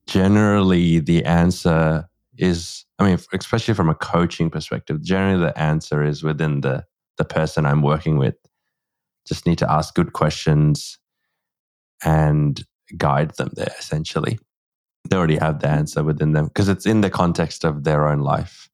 generally 0.07 0.99
the 0.99 1.25
answer 1.25 2.08
is, 2.39 2.86
I 2.98 3.05
mean, 3.05 3.19
especially 3.34 3.74
from 3.74 3.89
a 3.89 3.96
coaching 3.96 4.50
perspective, 4.50 5.01
generally 5.03 5.46
the 5.46 5.60
answer 5.60 6.03
is 6.03 6.24
within 6.24 6.62
the, 6.62 6.86
the 7.17 7.25
person 7.25 7.65
I'm 7.65 7.81
working 7.81 8.17
with. 8.17 8.36
Just 9.27 9.46
need 9.46 9.58
to 9.60 9.72
ask 9.72 9.93
good 9.93 10.13
questions 10.13 10.98
and 12.03 12.63
guide 12.98 13.31
them 13.38 13.51
there 13.53 13.74
essentially. 13.77 14.39
They 15.10 15.15
already 15.15 15.38
have 15.38 15.60
the 15.60 15.67
mm. 15.67 15.77
answer 15.77 16.03
within 16.03 16.34
them 16.34 16.48
because 16.48 16.69
it's 16.69 16.86
in 16.86 17.01
the 17.01 17.10
context 17.10 17.63
of 17.63 17.84
their 17.84 18.08
own 18.08 18.19
life. 18.19 18.69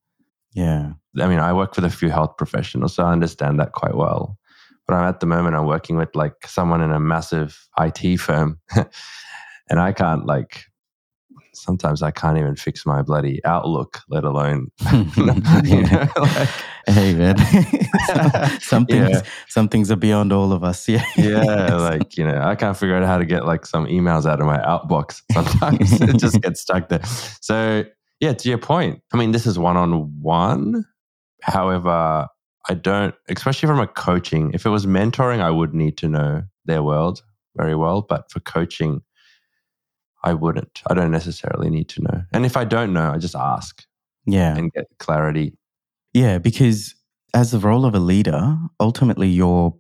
Yeah. 0.54 0.94
I 1.20 1.28
mean, 1.28 1.40
I 1.40 1.52
work 1.54 1.76
with 1.76 1.86
a 1.86 1.90
few 1.90 2.10
health 2.10 2.38
professionals, 2.38 2.96
so 2.96 3.04
I 3.04 3.12
understand 3.12 3.60
that 3.60 3.74
quite 3.74 3.96
well. 3.96 4.38
But 4.88 4.96
I'm 4.96 5.10
at 5.10 5.20
the 5.20 5.26
moment 5.26 5.56
I'm 5.56 5.66
working 5.66 5.98
with 5.98 6.16
like 6.16 6.48
someone 6.48 6.82
in 6.82 6.92
a 6.92 7.00
massive 7.00 7.68
IT 7.80 8.18
firm, 8.18 8.60
and 9.70 9.80
I 9.80 9.92
can't 9.92 10.26
like 10.26 10.66
sometimes 11.56 12.02
I 12.02 12.12
can't 12.12 12.38
even 12.38 12.56
fix 12.56 12.86
my 12.86 13.02
bloody 13.02 13.44
Outlook, 13.46 14.02
let 14.10 14.24
alone. 14.24 14.72
you 14.94 15.82
know, 15.84 16.08
like, 16.18 16.50
hey 16.88 17.14
man, 17.14 17.38
some 18.60 18.86
things 18.86 19.10
yeah. 19.10 19.22
some 19.48 19.68
things 19.68 19.92
are 19.92 19.96
beyond 19.96 20.32
all 20.32 20.52
of 20.52 20.64
us. 20.64 20.88
Yeah, 20.88 21.06
yeah. 21.18 21.76
Like 21.76 22.18
you 22.18 22.26
know, 22.26 22.42
I 22.42 22.56
can't 22.56 22.78
figure 22.78 22.96
out 22.96 23.06
how 23.06 23.18
to 23.18 23.26
get 23.26 23.46
like 23.46 23.66
some 23.66 23.86
emails 23.88 24.26
out 24.30 24.40
of 24.40 24.48
my 24.48 24.58
outbox. 24.60 25.22
Sometimes 25.32 26.02
it 26.02 26.18
just 26.18 26.42
gets 26.42 26.62
stuck 26.62 26.90
there. 26.90 27.04
So 27.42 27.84
yeah, 28.20 28.34
to 28.34 28.50
your 28.50 28.58
point, 28.58 29.02
I 29.14 29.18
mean, 29.18 29.32
this 29.32 29.46
is 29.46 29.60
one 29.60 29.78
on 29.78 30.22
one. 30.22 30.86
However, 31.42 32.28
I 32.68 32.74
don't, 32.74 33.14
especially 33.30 33.68
from 33.68 33.80
a 33.80 33.88
coaching. 33.88 34.52
If 34.54 34.66
it 34.66 34.70
was 34.70 34.86
mentoring, 34.86 35.40
I 35.40 35.52
would 35.52 35.74
need 35.74 35.98
to 36.00 36.08
know 36.08 36.44
their 36.66 36.82
world 36.82 37.22
very 37.56 37.76
well. 37.76 38.02
But 38.02 38.32
for 38.32 38.40
coaching, 38.40 39.02
I 40.26 40.34
wouldn't. 40.34 40.82
I 40.90 40.94
don't 40.94 41.12
necessarily 41.12 41.70
need 41.70 41.88
to 41.90 42.02
know. 42.02 42.24
And 42.34 42.46
if 42.46 42.58
I 42.58 42.66
don't 42.66 42.94
know, 42.94 43.12
I 43.12 43.18
just 43.18 43.36
ask. 43.36 43.84
Yeah. 44.26 44.58
And 44.58 44.72
get 44.74 44.88
clarity. 44.98 45.58
Yeah. 46.14 46.40
Because 46.40 46.96
as 47.34 47.52
the 47.52 47.60
role 47.60 47.86
of 47.86 47.94
a 47.94 48.00
leader, 48.00 48.58
ultimately 48.80 49.30
your 49.30 49.76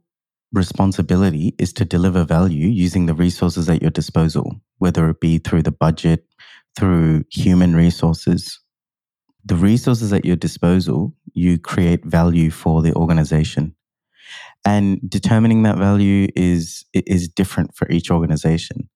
responsibility 0.53 1.55
is 1.57 1.73
to 1.73 1.85
deliver 1.85 2.23
value 2.23 2.67
using 2.67 3.07
the 3.07 3.13
resources 3.13 3.67
at 3.69 3.81
your 3.81 3.91
disposal, 3.91 4.61
whether 4.77 5.09
it 5.09 5.19
be 5.19 5.39
through 5.39 5.63
the 5.63 5.71
budget, 5.71 6.25
through 6.77 7.23
human 7.31 7.75
resources, 7.75 8.59
the 9.43 9.55
resources 9.55 10.11
at 10.11 10.25
your 10.25 10.35
disposal, 10.35 11.13
you 11.33 11.59
create 11.59 12.03
value 12.05 12.49
for 12.49 12.81
the 12.81 12.93
organization. 12.95 13.75
And 14.65 14.99
determining 15.07 15.63
that 15.63 15.77
value 15.77 16.27
is 16.35 16.85
is 16.93 17.27
different 17.27 17.75
for 17.75 17.87
each 17.91 18.09
organization. 18.09 18.89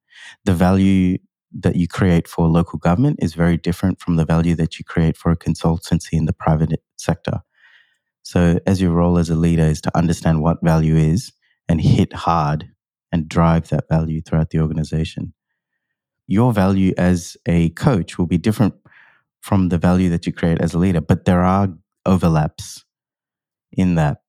The 0.45 0.53
value 0.53 1.19
that 1.57 1.75
you 1.75 1.87
create 1.87 2.27
for 2.27 2.47
local 2.47 2.77
government 2.79 3.19
is 3.21 3.33
very 3.33 3.57
different 3.57 3.99
from 3.99 4.15
the 4.15 4.25
value 4.25 4.55
that 4.55 4.77
you 4.77 4.85
create 4.85 5.17
for 5.17 5.31
a 5.31 5.37
consultancy 5.37 6.13
in 6.13 6.25
the 6.25 6.33
private 6.33 6.81
sector. 6.97 7.41
So, 8.21 8.59
as 8.67 8.81
your 8.81 8.91
role 8.91 9.17
as 9.17 9.29
a 9.29 9.35
leader 9.35 9.63
is 9.63 9.81
to 9.81 9.97
understand 9.97 10.41
what 10.41 10.63
value 10.63 10.95
is 10.95 11.31
and 11.67 11.81
hit 11.81 12.13
hard 12.13 12.69
and 13.11 13.27
drive 13.27 13.69
that 13.69 13.89
value 13.89 14.21
throughout 14.21 14.51
the 14.51 14.59
organization. 14.59 15.33
Your 16.27 16.53
value 16.53 16.93
as 16.97 17.37
a 17.47 17.69
coach 17.69 18.17
will 18.17 18.27
be 18.27 18.37
different 18.37 18.75
from 19.41 19.69
the 19.69 19.77
value 19.77 20.09
that 20.09 20.27
you 20.27 20.33
create 20.33 20.59
as 20.59 20.73
a 20.73 20.79
leader, 20.79 21.01
but 21.01 21.25
there 21.25 21.41
are 21.41 21.69
overlaps 22.05 22.83
in 23.71 23.95
that. 23.95 24.21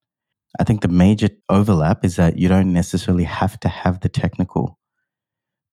I 0.59 0.65
think 0.65 0.81
the 0.81 0.89
major 0.89 1.29
overlap 1.49 2.05
is 2.05 2.17
that 2.17 2.39
you 2.39 2.49
don't 2.49 2.73
necessarily 2.73 3.25
have 3.25 3.61
to 3.61 3.69
have 3.69 4.00
the 4.00 4.09
technical 4.09 4.79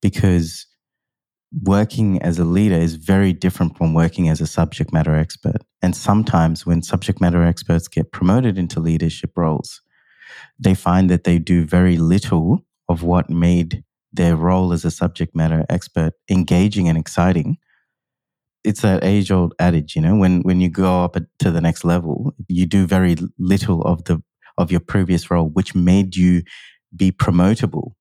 because 0.02 0.66
working 1.52 2.22
as 2.22 2.40
a 2.40 2.44
leader 2.44 2.76
is 2.76 2.96
very 2.96 3.34
different 3.34 3.78
from 3.78 3.94
working 3.94 4.28
as 4.30 4.42
a 4.42 4.48
subject 4.48 4.92
matter 4.92 5.16
expert. 5.16 5.64
And 5.82 5.96
sometimes 5.96 6.66
when 6.66 6.82
subject 6.82 7.22
matter 7.22 7.44
experts 7.44 7.88
get 7.88 8.12
promoted 8.12 8.58
into 8.58 8.80
leadership 8.80 9.32
roles, 9.36 9.82
they 10.60 10.74
find 10.74 11.10
that 11.10 11.24
they 11.24 11.40
do 11.40 11.66
very 11.66 11.98
little 11.98 12.66
of 12.90 13.04
what 13.04 13.30
made 13.30 13.84
their 14.12 14.36
role 14.36 14.74
as 14.74 14.84
a 14.84 14.92
subject 14.92 15.36
matter 15.36 15.66
expert 15.70 16.14
engaging 16.30 16.90
and 16.90 16.98
exciting. 16.98 17.58
It's 18.64 18.82
that 18.82 19.04
age 19.04 19.32
old 19.32 19.54
adage, 19.60 19.96
you 19.96 20.02
know, 20.02 20.16
when, 20.16 20.42
when 20.42 20.60
you 20.60 20.70
go 20.70 21.04
up 21.04 21.16
to 21.40 21.52
the 21.52 21.62
next 21.62 21.86
level, 21.86 22.34
you 22.48 22.66
do 22.66 22.86
very 22.86 23.16
little 23.40 23.82
of 23.84 24.04
the, 24.06 24.22
of 24.58 24.72
your 24.72 24.82
previous 24.82 25.32
role, 25.32 25.48
which 25.50 25.76
made 25.76 26.16
you 26.16 26.42
be 26.96 27.12
promotable 27.12 27.92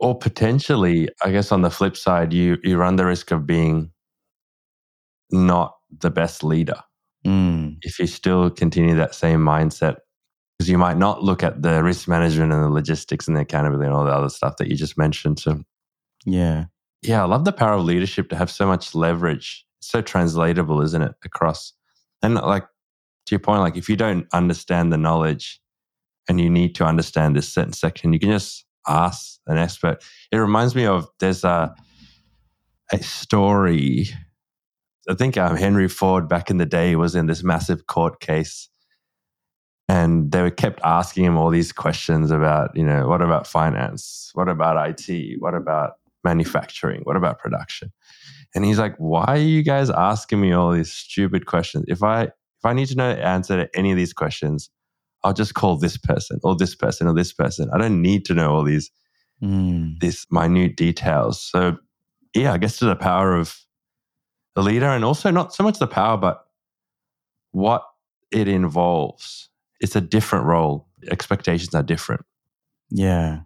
or 0.00 0.16
potentially, 0.18 1.08
I 1.24 1.30
guess 1.30 1.52
on 1.52 1.62
the 1.62 1.70
flip 1.70 1.96
side, 1.96 2.32
you 2.32 2.58
you 2.62 2.76
run 2.76 2.96
the 2.96 3.06
risk 3.06 3.30
of 3.30 3.46
being 3.46 3.90
not 5.30 5.74
the 6.00 6.10
best 6.10 6.44
leader 6.44 6.76
mm. 7.26 7.76
if 7.82 7.98
you 7.98 8.06
still 8.06 8.50
continue 8.50 8.94
that 8.96 9.14
same 9.14 9.40
mindset. 9.40 9.96
Because 10.58 10.70
you 10.70 10.78
might 10.78 10.96
not 10.96 11.24
look 11.24 11.42
at 11.42 11.62
the 11.62 11.82
risk 11.82 12.06
management 12.06 12.52
and 12.52 12.62
the 12.62 12.68
logistics 12.68 13.26
and 13.26 13.36
the 13.36 13.40
accountability 13.40 13.86
and 13.86 13.94
all 13.94 14.04
the 14.04 14.12
other 14.12 14.28
stuff 14.28 14.56
that 14.58 14.68
you 14.68 14.76
just 14.76 14.96
mentioned. 14.96 15.40
So, 15.40 15.60
yeah, 16.24 16.66
yeah, 17.02 17.22
I 17.22 17.26
love 17.26 17.44
the 17.44 17.52
power 17.52 17.72
of 17.72 17.84
leadership 17.84 18.28
to 18.28 18.36
have 18.36 18.50
so 18.50 18.64
much 18.64 18.94
leverage. 18.94 19.66
It's 19.80 19.90
so 19.90 20.00
translatable, 20.00 20.80
isn't 20.80 21.02
it? 21.02 21.12
Across 21.24 21.72
and 22.24 22.36
like 22.36 22.64
to 23.26 23.34
your 23.34 23.40
point, 23.40 23.60
like 23.60 23.76
if 23.76 23.88
you 23.88 23.96
don't 23.96 24.26
understand 24.32 24.92
the 24.92 24.96
knowledge 24.96 25.60
and 26.28 26.40
you 26.40 26.48
need 26.48 26.74
to 26.76 26.84
understand 26.84 27.36
this 27.36 27.52
certain 27.52 27.74
section, 27.74 28.12
you 28.12 28.18
can 28.18 28.30
just 28.30 28.63
ask 28.86 29.38
an 29.46 29.58
expert. 29.58 30.02
It 30.30 30.36
reminds 30.36 30.74
me 30.74 30.86
of 30.86 31.08
there's 31.20 31.44
a 31.44 31.74
a 32.92 33.02
story. 33.02 34.08
I 35.08 35.14
think 35.14 35.36
um, 35.36 35.56
Henry 35.56 35.88
Ford 35.88 36.28
back 36.28 36.50
in 36.50 36.58
the 36.58 36.66
day 36.66 36.96
was 36.96 37.14
in 37.14 37.26
this 37.26 37.42
massive 37.42 37.86
court 37.86 38.20
case, 38.20 38.68
and 39.88 40.32
they 40.32 40.42
were 40.42 40.50
kept 40.50 40.80
asking 40.84 41.24
him 41.24 41.36
all 41.36 41.50
these 41.50 41.72
questions 41.72 42.30
about, 42.30 42.74
you 42.74 42.84
know, 42.84 43.06
what 43.08 43.20
about 43.20 43.46
finance? 43.46 44.30
What 44.34 44.48
about 44.48 44.88
IT? 44.88 45.36
What 45.40 45.54
about 45.54 45.94
manufacturing? 46.24 47.02
What 47.04 47.16
about 47.16 47.38
production? 47.38 47.92
And 48.54 48.64
he's 48.64 48.78
like, 48.78 48.94
"Why 48.96 49.24
are 49.24 49.36
you 49.36 49.62
guys 49.62 49.90
asking 49.90 50.40
me 50.40 50.52
all 50.52 50.72
these 50.72 50.92
stupid 50.92 51.46
questions? 51.46 51.84
If 51.88 52.02
I 52.02 52.24
if 52.24 52.64
I 52.64 52.72
need 52.72 52.86
to 52.86 52.96
know 52.96 53.14
the 53.14 53.22
answer 53.22 53.56
to 53.56 53.78
any 53.78 53.90
of 53.90 53.96
these 53.96 54.14
questions, 54.14 54.70
I'll 55.24 55.32
just 55.32 55.54
call 55.54 55.76
this 55.76 55.96
person 55.96 56.38
or 56.44 56.54
this 56.54 56.74
person 56.74 57.06
or 57.08 57.14
this 57.14 57.32
person. 57.32 57.70
I 57.72 57.78
don't 57.78 58.02
need 58.02 58.24
to 58.26 58.34
know 58.34 58.54
all 58.54 58.62
these 58.62 58.90
mm. 59.42 59.98
these 60.00 60.26
minute 60.30 60.76
details. 60.76 61.40
So 61.40 61.78
yeah, 62.34 62.52
I 62.52 62.58
guess 62.58 62.78
to 62.78 62.84
the 62.84 62.96
power 62.96 63.34
of 63.34 63.58
the 64.54 64.62
leader 64.62 64.86
and 64.86 65.04
also 65.04 65.30
not 65.30 65.54
so 65.54 65.64
much 65.64 65.78
the 65.78 65.86
power, 65.86 66.16
but 66.16 66.44
what 67.52 67.84
it 68.30 68.48
involves. 68.48 69.48
It's 69.80 69.96
a 69.96 70.00
different 70.00 70.44
role. 70.44 70.88
Expectations 71.10 71.74
are 71.74 71.82
different. 71.82 72.24
Yeah. 72.90 73.40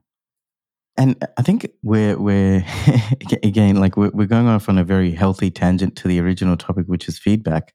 And 0.97 1.25
I 1.37 1.43
think 1.43 1.69
we're 1.83 2.19
we're 2.19 2.64
again 3.43 3.77
like 3.77 3.97
we're, 3.97 4.11
we're 4.11 4.27
going 4.27 4.49
off 4.49 4.69
on 4.69 4.79
a 4.79 4.85
very 4.85 5.12
healthy 5.12 5.51
tangent 5.51 5.97
to 5.97 6.09
the 6.09 6.21
original 6.21 6.57
topic, 6.57 6.87
which 6.87 7.09
is 7.09 7.19
feedback. 7.19 7.73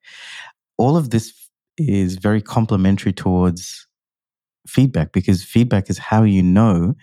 All 0.78 0.98
of 0.98 1.12
this 1.12 1.34
is 1.78 2.16
very 2.16 2.42
complementary 2.42 3.14
towards 3.14 3.88
feedback 4.68 5.12
because 5.12 5.44
feedback 5.44 5.90
is 5.90 5.98
how 5.98 6.24
you 6.24 6.44
know 6.44 6.96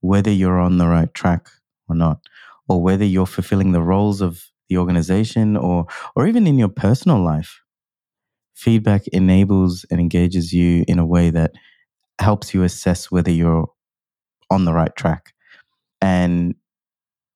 whether 0.00 0.30
you're 0.30 0.60
on 0.60 0.78
the 0.78 0.86
right 0.86 1.12
track 1.14 1.48
or 1.88 1.96
not, 1.96 2.20
or 2.68 2.82
whether 2.82 3.04
you're 3.04 3.26
fulfilling 3.26 3.72
the 3.72 3.82
roles 3.82 4.20
of 4.20 4.44
the 4.68 4.78
organization 4.78 5.56
or, 5.56 5.86
or 6.14 6.26
even 6.26 6.46
in 6.46 6.58
your 6.58 6.68
personal 6.68 7.22
life. 7.22 7.60
Feedback 8.54 9.06
enables 9.08 9.84
and 9.90 10.00
engages 10.00 10.52
you 10.52 10.84
in 10.88 10.98
a 10.98 11.06
way 11.06 11.30
that 11.30 11.52
helps 12.18 12.54
you 12.54 12.62
assess 12.62 13.10
whether 13.10 13.30
you're 13.30 13.68
on 14.50 14.64
the 14.64 14.72
right 14.72 14.94
track. 14.96 15.32
And 16.00 16.54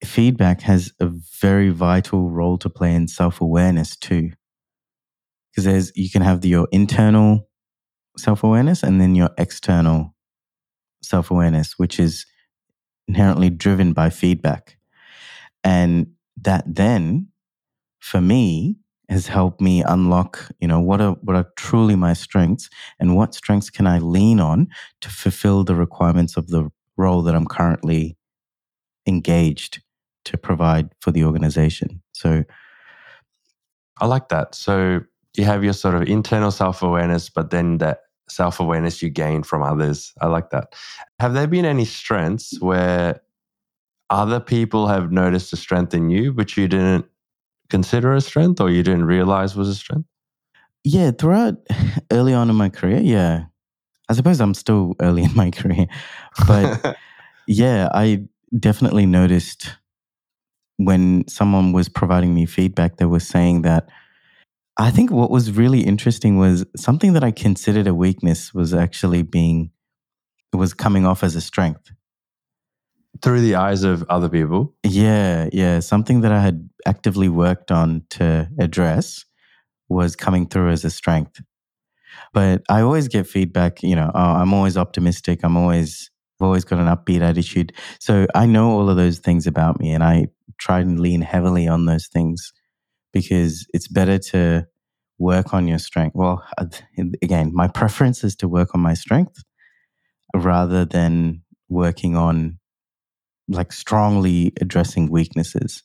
feedback 0.05 0.63
has 0.63 0.93
a 1.01 1.07
very 1.41 1.71
vital 1.71 2.31
role 2.31 2.59
to 2.59 2.71
play 2.71 2.95
in 2.95 3.09
self 3.09 3.41
awareness 3.41 3.97
too. 3.97 4.33
Because 5.51 5.65
there's, 5.65 5.93
you 5.95 6.11
can 6.11 6.23
have 6.23 6.41
the, 6.41 6.49
your 6.49 6.69
internal 6.73 7.50
self 8.17 8.43
awareness 8.45 8.83
and 8.83 9.01
then 9.01 9.15
your 9.15 9.31
external 9.39 10.15
self 11.03 11.31
awareness, 11.31 11.75
which 11.79 11.99
is 11.99 12.27
inherently 13.09 13.51
driven 13.51 13.93
by 13.93 14.11
feedback. 14.11 14.79
And 15.65 16.09
that 16.37 16.65
then, 16.67 17.29
for 18.01 18.21
me, 18.21 18.77
has 19.09 19.27
helped 19.27 19.61
me 19.61 19.83
unlock, 19.83 20.49
you 20.61 20.69
know, 20.69 20.81
what 20.81 21.01
are 21.01 21.13
what 21.23 21.35
are 21.37 21.47
truly 21.57 21.97
my 21.97 22.13
strengths 22.13 22.71
and 23.01 23.17
what 23.17 23.35
strengths 23.35 23.69
can 23.69 23.87
I 23.87 23.99
lean 23.99 24.39
on 24.39 24.69
to 25.01 25.11
fulfill 25.11 25.65
the 25.65 25.75
requirements 25.75 26.37
of 26.37 26.49
the 26.49 26.71
role 26.97 27.23
that 27.23 27.35
I'm 27.35 27.47
currently 27.47 28.17
engaged 29.07 29.83
to 30.27 30.39
provide 30.39 30.91
for 31.01 31.11
the 31.11 31.25
organization. 31.25 32.03
So 32.13 32.45
I 34.01 34.07
like 34.07 34.29
that. 34.29 34.55
So 34.55 35.01
you 35.37 35.45
have 35.45 35.65
your 35.65 35.73
sort 35.73 35.95
of 35.95 36.03
internal 36.03 36.51
self 36.51 36.83
awareness, 36.83 37.29
but 37.29 37.51
then 37.51 37.79
that 37.79 38.01
self 38.29 38.61
awareness 38.61 39.03
you 39.03 39.11
gain 39.11 39.43
from 39.43 39.63
others. 39.63 40.13
I 40.21 40.27
like 40.27 40.51
that. 40.51 40.75
Have 41.19 41.35
there 41.35 41.47
been 41.47 41.65
any 41.65 41.85
strengths 41.85 42.61
where 42.61 43.21
other 44.09 44.41
people 44.41 44.89
have 44.89 45.13
noticed 45.13 45.53
a 45.53 45.57
strength 45.57 45.95
in 45.95 46.11
you, 46.11 46.33
which 46.33 46.57
you 46.57 46.69
didn't 46.69 47.07
consider 47.69 48.13
a 48.15 48.21
strength 48.21 48.61
or 48.61 48.71
you 48.71 48.83
didn't 48.83 49.05
realize 49.05 49.55
was 49.55 49.69
a 49.69 49.75
strength? 49.75 50.09
Yeah, 50.83 51.13
throughout 51.13 51.55
early 52.11 52.35
on 52.35 52.51
in 52.51 52.57
my 52.57 52.69
career, 52.69 53.01
yeah. 53.01 53.45
I 54.09 54.15
suppose 54.15 54.41
I'm 54.41 54.55
still 54.55 54.97
early 55.01 55.23
in 55.23 55.35
my 55.37 55.51
career, 55.53 55.87
but 56.47 56.97
yeah, 57.47 57.89
I 57.95 58.25
definitely 58.59 59.07
noticed 59.07 59.77
when 60.79 61.29
someone 61.29 61.73
was 61.73 61.89
providing 61.89 62.35
me 62.35 62.47
feedback, 62.47 62.97
they 62.97 63.05
were 63.05 63.21
saying 63.21 63.63
that 63.63 63.89
I 64.81 64.91
think 64.91 65.11
what 65.11 65.31
was 65.31 65.53
really 65.53 65.83
interesting 65.83 66.39
was 66.39 66.65
something 66.75 67.13
that 67.13 67.23
I 67.23 67.33
considered 67.33 67.87
a 67.87 67.95
weakness 67.95 68.55
was 68.55 68.73
actually 68.73 69.21
being 69.23 69.73
was 70.55 70.73
coming 70.73 71.05
off 71.05 71.23
as 71.23 71.37
a 71.37 71.41
strength 71.43 71.93
through 73.23 73.43
the 73.43 73.57
eyes 73.57 73.83
of 73.83 74.03
other 74.09 74.31
people. 74.31 74.75
Yeah, 74.83 75.51
yeah, 75.53 75.81
something 75.81 76.23
that 76.23 76.33
I 76.33 76.41
had 76.41 76.71
actively 76.87 77.29
worked 77.29 77.71
on 77.71 78.05
to 78.11 78.49
address 78.59 79.27
was 79.91 80.17
coming 80.17 80.49
through 80.49 80.71
as 80.71 80.83
a 80.83 80.91
strength. 80.91 81.43
But 82.33 82.63
I 82.71 82.81
always 82.81 83.07
get 83.07 83.27
feedback, 83.27 83.83
you 83.83 83.95
know, 83.95 84.11
oh, 84.15 84.19
I'm 84.19 84.55
always 84.55 84.79
optimistic, 84.79 85.41
I'm 85.43 85.59
always 85.59 86.11
I've 86.41 86.47
always 86.47 86.65
got 86.65 86.79
an 86.79 86.87
upbeat 86.87 87.21
attitude. 87.21 87.75
So 87.99 88.27
I 88.35 88.47
know 88.47 88.71
all 88.71 88.89
of 88.89 88.97
those 88.97 89.19
things 89.19 89.47
about 89.47 89.79
me 89.79 89.93
and 89.93 90.03
I 90.03 90.29
try 90.59 90.81
and 90.81 90.99
lean 90.99 91.21
heavily 91.21 91.69
on 91.69 91.85
those 91.85 92.07
things 92.07 92.55
because 93.13 93.67
it's 93.73 93.89
better 93.89 94.19
to 94.19 94.67
work 95.19 95.53
on 95.53 95.69
your 95.69 95.79
strength. 95.79 96.15
Well, 96.15 96.45
again, 97.23 97.51
my 97.55 97.69
preference 97.69 98.25
is 98.25 98.35
to 98.37 98.49
work 98.49 98.75
on 98.75 98.81
my 98.81 98.95
strength 98.95 99.43
rather 100.35 100.85
than 100.85 101.43
working 101.69 102.17
on 102.17 102.59
like 103.49 103.73
strongly 103.73 104.53
addressing 104.61 105.11
weaknesses 105.11 105.83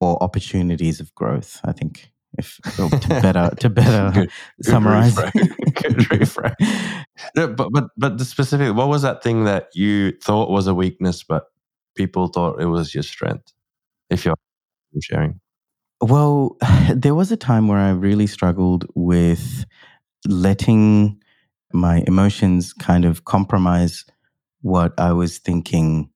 or 0.00 0.22
opportunities 0.22 1.00
of 1.00 1.14
growth. 1.14 1.60
I 1.64 1.72
think 1.72 2.10
if 2.38 2.56
to 2.64 2.88
better 3.08 3.50
to 3.60 3.70
better 3.70 4.10
good, 4.12 4.30
summarize. 4.62 5.14
Good 5.74 5.96
reframe. 6.10 7.04
no, 7.36 7.48
but 7.48 7.70
but 7.72 7.88
but 7.96 8.18
the 8.18 8.24
specific, 8.24 8.74
what 8.74 8.88
was 8.88 9.02
that 9.02 9.22
thing 9.22 9.44
that 9.44 9.68
you 9.74 10.12
thought 10.22 10.50
was 10.50 10.66
a 10.66 10.74
weakness, 10.74 11.22
but 11.22 11.44
people 11.96 12.28
thought 12.28 12.60
it 12.60 12.66
was 12.66 12.94
your 12.94 13.02
strength? 13.02 13.52
If 14.10 14.24
you're 14.24 14.34
sharing. 15.02 15.40
Well, 16.02 16.58
there 16.94 17.16
was 17.16 17.32
a 17.32 17.38
time 17.38 17.68
where 17.68 17.78
I 17.78 17.92
really 17.92 18.28
struggled 18.28 18.86
with 18.96 19.66
letting 20.28 21.20
my 21.72 22.04
emotions 22.06 22.72
kind 22.72 23.04
of 23.04 23.24
compromise 23.24 24.04
what 24.62 24.94
I 24.98 25.12
was 25.12 25.38
thinking 25.38 26.10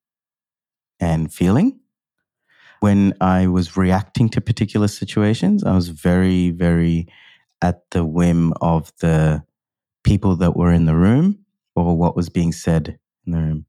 and 1.00 1.32
feeling. 1.32 1.80
When 2.80 3.14
I 3.20 3.48
was 3.48 3.76
reacting 3.76 4.28
to 4.30 4.40
particular 4.40 4.88
situations, 4.88 5.64
I 5.64 5.74
was 5.74 5.88
very, 5.88 6.50
very 6.50 7.08
at 7.62 7.82
the 7.92 8.04
whim 8.04 8.54
of 8.60 8.92
the 9.00 9.44
people 10.04 10.36
that 10.36 10.56
were 10.56 10.72
in 10.72 10.86
the 10.86 10.96
room 10.96 11.40
or 11.76 11.96
what 11.96 12.16
was 12.16 12.28
being 12.28 12.52
said 12.52 12.98
in 13.26 13.32
the 13.32 13.38
room. 13.38 13.66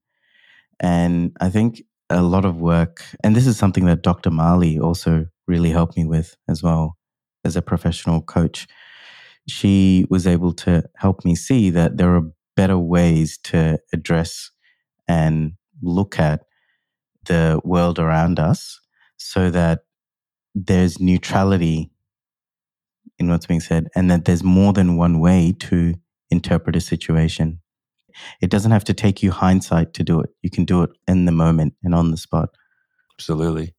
And 0.79 1.35
I 1.41 1.49
think 1.49 1.83
a 2.09 2.23
lot 2.23 2.45
of 2.45 2.61
work, 2.61 3.03
and 3.23 3.35
this 3.35 3.47
is 3.47 3.57
something 3.57 3.85
that 3.85 4.03
Dr. 4.03 4.31
Marley 4.31 4.79
also 4.79 5.27
really 5.47 5.71
helped 5.71 5.97
me 5.97 6.05
with 6.05 6.35
as 6.47 6.61
well 6.61 6.97
as 7.43 7.55
a 7.55 7.61
professional 7.61 8.21
coach. 8.21 8.67
She 9.47 10.05
was 10.09 10.27
able 10.27 10.53
to 10.53 10.83
help 10.97 11.23
me 11.23 11.35
see 11.35 11.69
that 11.69 11.97
there 11.97 12.15
are 12.15 12.23
better 12.55 12.77
ways 12.77 13.37
to 13.45 13.79
address 13.93 14.51
and 15.07 15.53
look 15.81 16.19
at 16.19 16.43
the 17.25 17.61
world 17.63 17.99
around 17.99 18.39
us 18.39 18.79
so 19.17 19.49
that 19.51 19.81
there's 20.55 20.99
neutrality 20.99 21.91
in 23.19 23.29
what's 23.29 23.45
being 23.45 23.59
said 23.59 23.87
and 23.95 24.09
that 24.11 24.25
there's 24.25 24.43
more 24.43 24.73
than 24.73 24.97
one 24.97 25.19
way 25.19 25.55
to 25.59 25.93
interpret 26.29 26.75
a 26.75 26.81
situation. 26.81 27.59
It 28.41 28.49
doesn't 28.49 28.71
have 28.71 28.83
to 28.85 28.93
take 28.93 29.21
you 29.21 29.31
hindsight 29.31 29.93
to 29.93 30.03
do 30.03 30.19
it. 30.19 30.29
You 30.41 30.49
can 30.49 30.65
do 30.65 30.83
it 30.83 30.89
in 31.07 31.25
the 31.25 31.31
moment 31.31 31.73
and 31.83 31.93
on 31.93 32.11
the 32.11 32.17
spot. 32.17 32.49
Absolutely. 33.15 33.73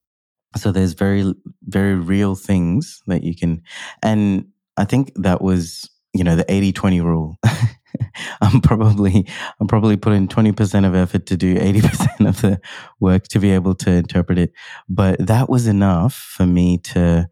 So 0.56 0.72
there's 0.72 0.94
very, 0.94 1.32
very 1.64 1.94
real 1.94 2.34
things 2.34 3.02
that 3.06 3.22
you 3.22 3.36
can. 3.36 3.62
And 4.02 4.46
I 4.76 4.84
think 4.84 5.12
that 5.16 5.42
was, 5.42 5.88
you 6.14 6.24
know, 6.24 6.36
the 6.36 6.50
80 6.50 6.72
20 6.72 7.00
rule. 7.00 7.38
I'm 8.40 8.60
probably 8.60 9.26
I'm 9.60 9.66
probably 9.66 9.96
putting 9.96 10.28
20% 10.28 10.86
of 10.86 10.94
effort 10.94 11.26
to 11.26 11.36
do 11.36 11.56
80% 11.56 12.28
of 12.28 12.40
the 12.40 12.60
work 13.00 13.24
to 13.28 13.38
be 13.38 13.50
able 13.50 13.74
to 13.76 13.90
interpret 13.90 14.38
it. 14.38 14.52
But 14.88 15.24
that 15.24 15.48
was 15.48 15.66
enough 15.66 16.14
for 16.14 16.46
me 16.46 16.78
to 16.78 17.28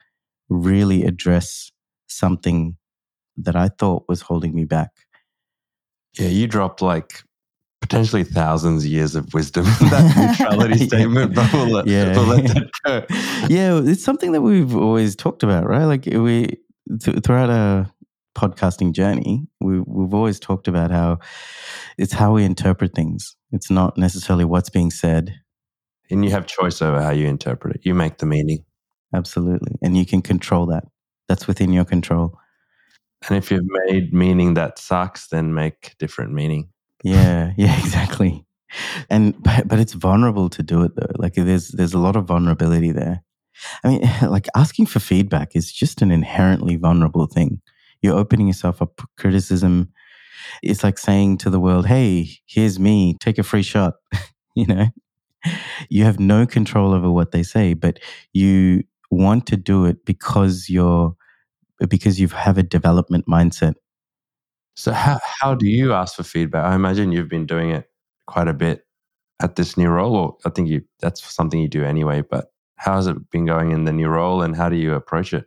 really 0.48 1.04
address 1.04 1.70
something 2.06 2.76
that 3.36 3.56
I 3.56 3.68
thought 3.68 4.04
was 4.08 4.22
holding 4.22 4.54
me 4.54 4.64
back. 4.64 4.90
Yeah, 6.18 6.28
you 6.28 6.46
dropped 6.46 6.80
like 6.80 7.22
potentially 7.86 8.24
thousands 8.24 8.84
of 8.84 8.90
years 8.90 9.14
of 9.14 9.32
wisdom 9.32 9.64
in 9.64 9.88
that 9.90 10.38
neutrality 10.38 10.78
yeah. 10.80 10.86
statement, 10.86 11.34
but 11.34 11.52
we'll 11.52 11.68
let, 11.68 11.86
yeah. 11.86 12.16
we'll 12.16 12.26
let 12.26 12.44
that 12.48 12.70
go. 12.84 13.06
yeah, 13.48 13.80
it's 13.84 14.02
something 14.02 14.32
that 14.32 14.42
we've 14.42 14.74
always 14.74 15.14
talked 15.14 15.44
about, 15.44 15.68
right? 15.68 15.84
Like 15.84 16.06
we 16.06 16.58
th- 17.00 17.22
throughout 17.22 17.48
our 17.48 17.88
podcasting 18.36 18.92
journey, 18.92 19.46
we, 19.60 19.78
we've 19.80 20.14
always 20.14 20.40
talked 20.40 20.66
about 20.66 20.90
how 20.90 21.20
it's 21.96 22.12
how 22.12 22.32
we 22.32 22.42
interpret 22.42 22.92
things. 22.92 23.36
It's 23.52 23.70
not 23.70 23.96
necessarily 23.96 24.44
what's 24.44 24.68
being 24.68 24.90
said. 24.90 25.40
And 26.10 26.24
you 26.24 26.32
have 26.32 26.46
choice 26.46 26.82
over 26.82 27.00
how 27.00 27.10
you 27.10 27.28
interpret 27.28 27.76
it. 27.76 27.82
You 27.84 27.94
make 27.94 28.18
the 28.18 28.26
meaning. 28.26 28.64
Absolutely. 29.14 29.78
And 29.80 29.96
you 29.96 30.04
can 30.04 30.22
control 30.22 30.66
that. 30.66 30.84
That's 31.28 31.46
within 31.46 31.72
your 31.72 31.84
control. 31.84 32.36
And 33.28 33.38
if 33.38 33.50
you've 33.50 33.62
made 33.64 34.12
meaning 34.12 34.54
that 34.54 34.78
sucks, 34.78 35.28
then 35.28 35.54
make 35.54 35.94
different 35.98 36.32
meaning. 36.32 36.68
Yeah, 37.04 37.52
yeah, 37.56 37.78
exactly. 37.78 38.44
And 39.10 39.40
but, 39.42 39.68
but 39.68 39.78
it's 39.78 39.92
vulnerable 39.94 40.48
to 40.50 40.62
do 40.62 40.82
it 40.82 40.92
though. 40.96 41.12
Like 41.16 41.34
there's 41.34 41.68
there's 41.68 41.94
a 41.94 41.98
lot 41.98 42.16
of 42.16 42.26
vulnerability 42.26 42.92
there. 42.92 43.22
I 43.84 43.88
mean, 43.88 44.02
like 44.30 44.48
asking 44.56 44.86
for 44.86 45.00
feedback 45.00 45.56
is 45.56 45.72
just 45.72 46.02
an 46.02 46.10
inherently 46.10 46.76
vulnerable 46.76 47.26
thing. 47.26 47.62
You're 48.02 48.18
opening 48.18 48.48
yourself 48.48 48.82
up 48.82 48.92
for 48.98 49.06
criticism. 49.18 49.92
It's 50.62 50.84
like 50.84 50.98
saying 50.98 51.38
to 51.38 51.50
the 51.50 51.60
world, 51.60 51.86
"Hey, 51.86 52.30
here's 52.46 52.78
me. 52.80 53.16
Take 53.20 53.38
a 53.38 53.44
free 53.44 53.62
shot." 53.62 53.94
you 54.56 54.66
know, 54.66 54.86
you 55.88 56.04
have 56.04 56.18
no 56.20 56.46
control 56.46 56.92
over 56.94 57.10
what 57.10 57.32
they 57.32 57.42
say, 57.42 57.74
but 57.74 57.98
you 58.32 58.82
want 59.10 59.46
to 59.46 59.56
do 59.56 59.84
it 59.84 60.04
because 60.04 60.68
you're 60.68 61.14
because 61.88 62.20
you 62.20 62.28
have 62.28 62.58
a 62.58 62.62
development 62.62 63.26
mindset. 63.28 63.74
So 64.76 64.92
how 64.92 65.18
how 65.40 65.54
do 65.54 65.66
you 65.66 65.92
ask 65.92 66.16
for 66.16 66.22
feedback? 66.22 66.64
I 66.64 66.74
imagine 66.74 67.12
you've 67.12 67.28
been 67.28 67.46
doing 67.46 67.70
it 67.70 67.90
quite 68.26 68.48
a 68.48 68.54
bit 68.54 68.86
at 69.40 69.56
this 69.56 69.76
new 69.76 69.88
role, 69.88 70.16
or 70.16 70.36
I 70.44 70.50
think 70.50 70.68
you 70.68 70.82
that's 71.00 71.22
something 71.34 71.60
you 71.60 71.68
do 71.68 71.84
anyway. 71.84 72.22
But 72.22 72.46
how 72.76 72.96
has 72.96 73.06
it 73.06 73.30
been 73.30 73.46
going 73.46 73.72
in 73.72 73.84
the 73.84 73.92
new 73.92 74.08
role, 74.08 74.42
and 74.42 74.56
how 74.56 74.68
do 74.68 74.76
you 74.76 74.94
approach 74.94 75.32
it? 75.32 75.46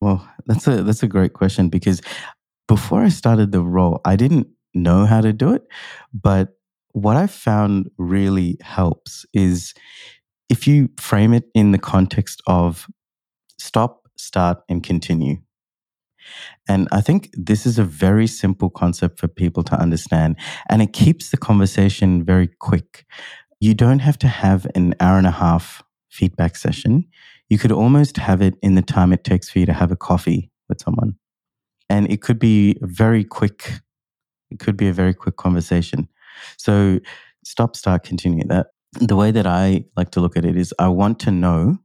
Well, 0.00 0.26
that's 0.46 0.66
a 0.66 0.82
that's 0.82 1.02
a 1.02 1.08
great 1.08 1.32
question 1.32 1.68
because 1.68 2.00
before 2.68 3.02
I 3.02 3.08
started 3.08 3.52
the 3.52 3.62
role, 3.62 4.00
I 4.04 4.16
didn't 4.16 4.46
know 4.74 5.06
how 5.06 5.20
to 5.20 5.32
do 5.32 5.52
it, 5.54 5.62
but 6.12 6.50
what 6.92 7.16
I 7.16 7.26
found 7.26 7.90
really 7.98 8.56
helps 8.62 9.24
is 9.32 9.74
if 10.48 10.66
you 10.66 10.88
frame 10.98 11.32
it 11.32 11.44
in 11.54 11.72
the 11.72 11.78
context 11.78 12.42
of 12.46 12.86
stop, 13.58 14.08
start, 14.16 14.58
and 14.68 14.82
continue. 14.82 15.38
And 16.68 16.88
I 16.92 17.00
think 17.00 17.30
this 17.32 17.66
is 17.66 17.78
a 17.78 17.84
very 17.84 18.26
simple 18.26 18.70
concept 18.70 19.18
for 19.18 19.28
people 19.28 19.62
to 19.64 19.74
understand, 19.74 20.36
and 20.68 20.82
it 20.82 20.92
keeps 20.92 21.30
the 21.30 21.36
conversation 21.36 22.24
very 22.24 22.46
quick. 22.46 23.04
You 23.60 23.74
don't 23.74 23.98
have 24.00 24.18
to 24.18 24.28
have 24.28 24.66
an 24.74 24.94
hour 25.00 25.18
and 25.18 25.26
a 25.26 25.32
half 25.32 25.82
feedback 26.08 26.56
session. 26.56 27.06
You 27.48 27.58
could 27.58 27.72
almost 27.72 28.16
have 28.16 28.40
it 28.40 28.54
in 28.62 28.74
the 28.74 28.82
time 28.82 29.12
it 29.12 29.24
takes 29.24 29.50
for 29.50 29.58
you 29.58 29.66
to 29.66 29.72
have 29.72 29.90
a 29.90 29.96
coffee 29.96 30.50
with 30.68 30.80
someone. 30.80 31.16
And 31.88 32.10
it 32.10 32.22
could 32.22 32.38
be 32.38 32.76
very 32.80 33.24
quick. 33.24 33.80
It 34.50 34.60
could 34.60 34.76
be 34.76 34.88
a 34.88 34.92
very 34.92 35.14
quick 35.14 35.36
conversation. 35.36 36.08
So 36.56 37.00
stop, 37.44 37.76
start, 37.76 38.04
continue 38.04 38.44
that. 38.48 38.68
The 39.00 39.16
way 39.16 39.30
that 39.30 39.46
I 39.46 39.84
like 39.96 40.10
to 40.12 40.20
look 40.20 40.36
at 40.36 40.44
it 40.44 40.56
is 40.56 40.74
I 40.78 40.88
want 40.88 41.18
to 41.20 41.30
know 41.30 41.78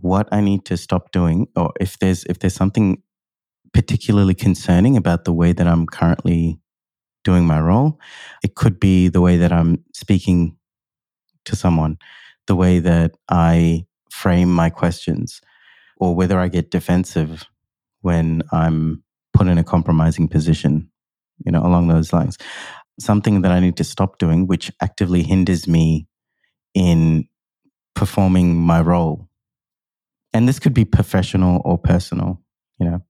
what 0.00 0.28
I 0.32 0.40
need 0.40 0.64
to 0.66 0.76
stop 0.76 1.12
doing 1.12 1.46
or 1.54 1.72
if 1.80 1.98
there's 1.98 2.24
if 2.24 2.40
there's 2.40 2.54
something 2.54 3.02
particularly 3.72 4.34
concerning 4.34 4.96
about 4.96 5.24
the 5.24 5.32
way 5.32 5.52
that 5.52 5.66
I'm 5.66 5.86
currently 5.86 6.60
doing 7.24 7.46
my 7.46 7.60
role. 7.60 7.98
It 8.42 8.54
could 8.54 8.78
be 8.78 9.08
the 9.08 9.20
way 9.20 9.36
that 9.36 9.52
I'm 9.52 9.84
speaking 9.94 10.56
to 11.44 11.56
someone, 11.56 11.98
the 12.46 12.56
way 12.56 12.78
that 12.80 13.12
I 13.28 13.86
frame 14.10 14.52
my 14.52 14.70
questions, 14.70 15.40
or 15.98 16.14
whether 16.14 16.38
I 16.38 16.48
get 16.48 16.70
defensive 16.70 17.46
when 18.00 18.42
I'm 18.52 19.02
put 19.32 19.46
in 19.46 19.58
a 19.58 19.64
compromising 19.64 20.28
position, 20.28 20.90
you 21.44 21.52
know, 21.52 21.64
along 21.64 21.88
those 21.88 22.12
lines. 22.12 22.36
Something 23.00 23.42
that 23.42 23.52
I 23.52 23.60
need 23.60 23.76
to 23.78 23.84
stop 23.84 24.18
doing, 24.18 24.46
which 24.46 24.70
actively 24.82 25.22
hinders 25.22 25.66
me 25.66 26.06
in 26.74 27.28
performing 27.94 28.56
my 28.56 28.80
role. 28.80 29.28
And 30.32 30.48
this 30.48 30.58
could 30.58 30.74
be 30.74 30.84
professional 30.84 31.62
or 31.64 31.78
personal, 31.78 32.42
you 32.78 32.86
know. 32.90 33.02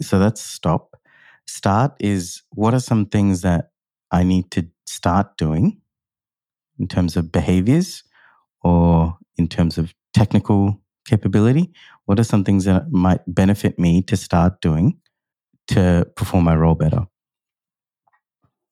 So 0.00 0.18
that's 0.18 0.40
stop. 0.40 0.96
Start 1.46 1.92
is 2.00 2.42
what 2.50 2.74
are 2.74 2.80
some 2.80 3.06
things 3.06 3.42
that 3.42 3.70
I 4.10 4.22
need 4.22 4.50
to 4.52 4.66
start 4.86 5.36
doing 5.36 5.80
in 6.78 6.88
terms 6.88 7.16
of 7.16 7.32
behaviors 7.32 8.02
or 8.62 9.18
in 9.36 9.48
terms 9.48 9.78
of 9.78 9.94
technical 10.12 10.80
capability? 11.06 11.72
What 12.06 12.18
are 12.18 12.24
some 12.24 12.44
things 12.44 12.64
that 12.64 12.90
might 12.90 13.20
benefit 13.26 13.78
me 13.78 14.02
to 14.02 14.16
start 14.16 14.60
doing 14.60 14.98
to 15.68 16.06
perform 16.16 16.44
my 16.44 16.56
role 16.56 16.74
better? 16.74 17.06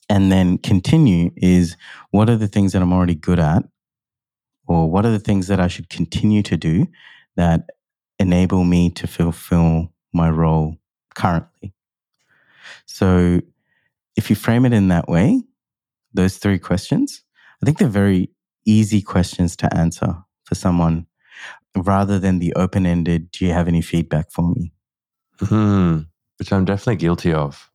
And 0.09 0.31
then 0.31 0.59
continue 0.59 1.31
is 1.37 1.77
what 2.11 2.29
are 2.29 2.37
the 2.37 2.49
things 2.49 2.73
that 2.73 2.83
I'm 2.83 2.93
already 2.93 3.15
good 3.15 3.39
at? 3.39 3.65
Or 4.67 4.91
what 4.91 5.05
are 5.07 5.11
the 5.11 5.19
things 5.19 5.49
that 5.49 5.61
I 5.61 5.69
should 5.69 5.89
continue 5.89 6.43
to 6.45 6.57
do 6.57 6.87
that 7.37 7.71
enable 8.19 8.65
me 8.65 8.91
to 8.91 9.07
fulfill 9.07 9.92
my 10.13 10.31
role 10.31 10.77
currently. 11.15 11.75
So 12.87 13.41
if 14.17 14.31
you 14.31 14.37
frame 14.37 14.65
it 14.65 14.73
in 14.73 14.89
that 14.89 15.09
way, 15.09 15.43
those 16.15 16.39
three 16.39 16.59
questions, 16.59 17.23
I 17.63 17.67
think 17.67 17.79
they're 17.79 17.89
very 17.89 18.31
easy 18.65 19.03
questions 19.03 19.57
to 19.57 19.75
answer 19.75 20.17
for 20.45 20.55
someone 20.55 21.07
rather 21.77 22.19
than 22.19 22.39
the 22.39 22.53
open 22.55 22.87
ended, 22.87 23.31
do 23.31 23.47
you 23.47 23.53
have 23.53 23.69
any 23.69 23.81
feedback 23.81 24.31
for 24.31 24.43
me? 24.43 24.73
hmm 25.41 26.01
Which 26.39 26.53
I'm 26.53 26.65
definitely 26.65 26.97
guilty 26.97 27.33
of. 27.33 27.71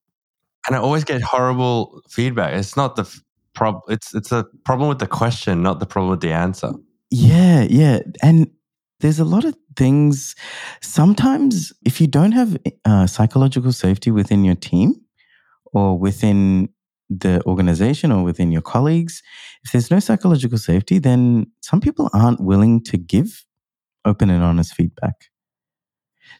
And 0.67 0.75
I 0.75 0.79
always 0.79 1.03
get 1.03 1.21
horrible 1.21 2.01
feedback. 2.09 2.53
It's 2.53 2.75
not 2.75 2.95
the 2.95 3.21
problem, 3.53 3.81
it's, 3.87 4.13
it's 4.13 4.31
a 4.31 4.45
problem 4.65 4.89
with 4.89 4.99
the 4.99 5.07
question, 5.07 5.63
not 5.63 5.79
the 5.79 5.85
problem 5.85 6.11
with 6.11 6.21
the 6.21 6.33
answer. 6.33 6.73
Yeah, 7.09 7.65
yeah. 7.69 7.99
And 8.21 8.49
there's 8.99 9.19
a 9.19 9.25
lot 9.25 9.45
of 9.45 9.55
things. 9.75 10.35
Sometimes, 10.81 11.73
if 11.85 12.01
you 12.01 12.07
don't 12.07 12.31
have 12.31 12.57
uh, 12.85 13.07
psychological 13.07 13.71
safety 13.71 14.11
within 14.11 14.43
your 14.43 14.55
team 14.55 14.95
or 15.65 15.97
within 15.97 16.69
the 17.09 17.41
organization 17.45 18.11
or 18.11 18.23
within 18.23 18.51
your 18.51 18.61
colleagues, 18.61 19.21
if 19.63 19.71
there's 19.71 19.91
no 19.91 19.99
psychological 19.99 20.57
safety, 20.57 20.99
then 20.99 21.47
some 21.61 21.79
people 21.79 22.09
aren't 22.13 22.41
willing 22.41 22.83
to 22.83 22.97
give 22.97 23.45
open 24.05 24.29
and 24.29 24.43
honest 24.43 24.73
feedback. 24.73 25.29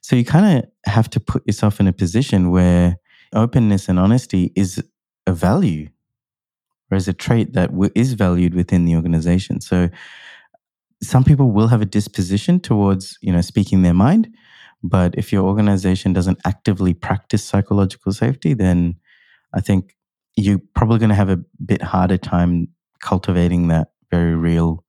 So 0.01 0.15
you 0.15 0.25
kind 0.25 0.57
of 0.57 0.91
have 0.91 1.09
to 1.11 1.19
put 1.19 1.45
yourself 1.45 1.79
in 1.79 1.87
a 1.87 1.93
position 1.93 2.49
where 2.51 2.97
openness 3.33 3.89
and 3.89 3.99
honesty 3.99 4.51
is 4.55 4.83
a 5.25 5.33
value 5.33 5.89
or 6.89 6.97
is 6.97 7.07
a 7.07 7.13
trait 7.13 7.53
that 7.53 7.69
is 7.95 8.13
valued 8.13 8.53
within 8.53 8.85
the 8.85 8.95
organization. 8.95 9.59
So 9.61 9.89
some 11.01 11.23
people 11.23 11.51
will 11.51 11.67
have 11.67 11.81
a 11.81 11.85
disposition 11.85 12.59
towards, 12.59 13.17
you 13.21 13.31
know, 13.31 13.41
speaking 13.41 13.81
their 13.81 13.93
mind. 13.93 14.29
But 14.83 15.15
if 15.17 15.31
your 15.31 15.43
organization 15.43 16.13
doesn't 16.13 16.39
actively 16.45 16.93
practice 16.93 17.43
psychological 17.43 18.11
safety, 18.11 18.53
then 18.53 18.95
I 19.53 19.61
think 19.61 19.95
you're 20.35 20.61
probably 20.75 20.99
going 20.99 21.09
to 21.09 21.15
have 21.15 21.29
a 21.29 21.43
bit 21.65 21.81
harder 21.81 22.17
time 22.17 22.67
cultivating 23.01 23.67
that 23.67 23.89
very 24.11 24.35
real, 24.35 24.83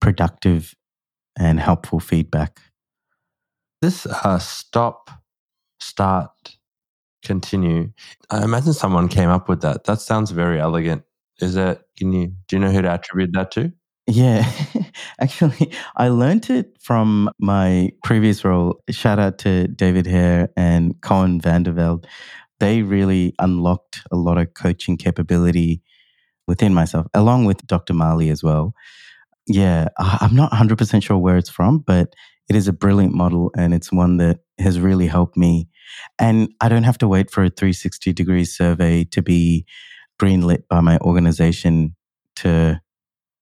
productive, 0.00 0.74
and 1.38 1.60
helpful 1.60 2.00
feedback. 2.00 2.60
This 3.80 4.06
uh, 4.06 4.38
stop, 4.40 5.10
start, 5.78 6.56
continue. 7.24 7.92
I 8.28 8.42
imagine 8.42 8.72
someone 8.72 9.08
came 9.08 9.28
up 9.28 9.48
with 9.48 9.62
that. 9.62 9.84
That 9.84 10.00
sounds 10.00 10.32
very 10.32 10.60
elegant. 10.60 11.04
Is 11.40 11.54
it? 11.54 11.80
Can 11.96 12.12
you? 12.12 12.32
Do 12.48 12.56
you 12.56 12.60
know 12.60 12.70
who 12.70 12.82
to 12.82 12.90
attribute 12.90 13.30
that 13.34 13.52
to? 13.52 13.72
Yeah, 14.10 14.50
actually, 15.20 15.70
I 15.96 16.08
learned 16.08 16.48
it 16.48 16.76
from 16.80 17.28
my 17.38 17.90
previous 18.02 18.42
role. 18.42 18.80
Shout 18.88 19.18
out 19.18 19.36
to 19.40 19.68
David 19.68 20.06
Hare 20.06 20.48
and 20.56 20.98
Cohen 21.02 21.40
Vanderveld. 21.40 22.06
They 22.58 22.82
really 22.82 23.34
unlocked 23.38 24.00
a 24.10 24.16
lot 24.16 24.38
of 24.38 24.54
coaching 24.54 24.96
capability 24.96 25.82
within 26.46 26.74
myself, 26.74 27.06
along 27.14 27.44
with 27.44 27.66
Dr. 27.66 27.94
Marley 27.94 28.30
as 28.30 28.42
well. 28.42 28.74
Yeah, 29.46 29.88
I'm 29.98 30.34
not 30.34 30.52
100% 30.52 31.02
sure 31.02 31.18
where 31.18 31.36
it's 31.36 31.50
from, 31.50 31.80
but 31.80 32.14
it 32.48 32.56
is 32.56 32.68
a 32.68 32.72
brilliant 32.72 33.14
model 33.14 33.50
and 33.56 33.74
it's 33.74 33.92
one 33.92 34.16
that 34.18 34.40
has 34.58 34.80
really 34.80 35.06
helped 35.06 35.36
me. 35.36 35.68
And 36.18 36.50
I 36.62 36.70
don't 36.70 36.84
have 36.84 36.98
to 36.98 37.08
wait 37.08 37.30
for 37.30 37.44
a 37.44 37.50
360 37.50 38.12
degree 38.14 38.44
survey 38.46 39.04
to 39.04 39.22
be 39.22 39.66
greenlit 40.20 40.62
by 40.70 40.80
my 40.80 40.98
organization 40.98 41.94
to 42.36 42.80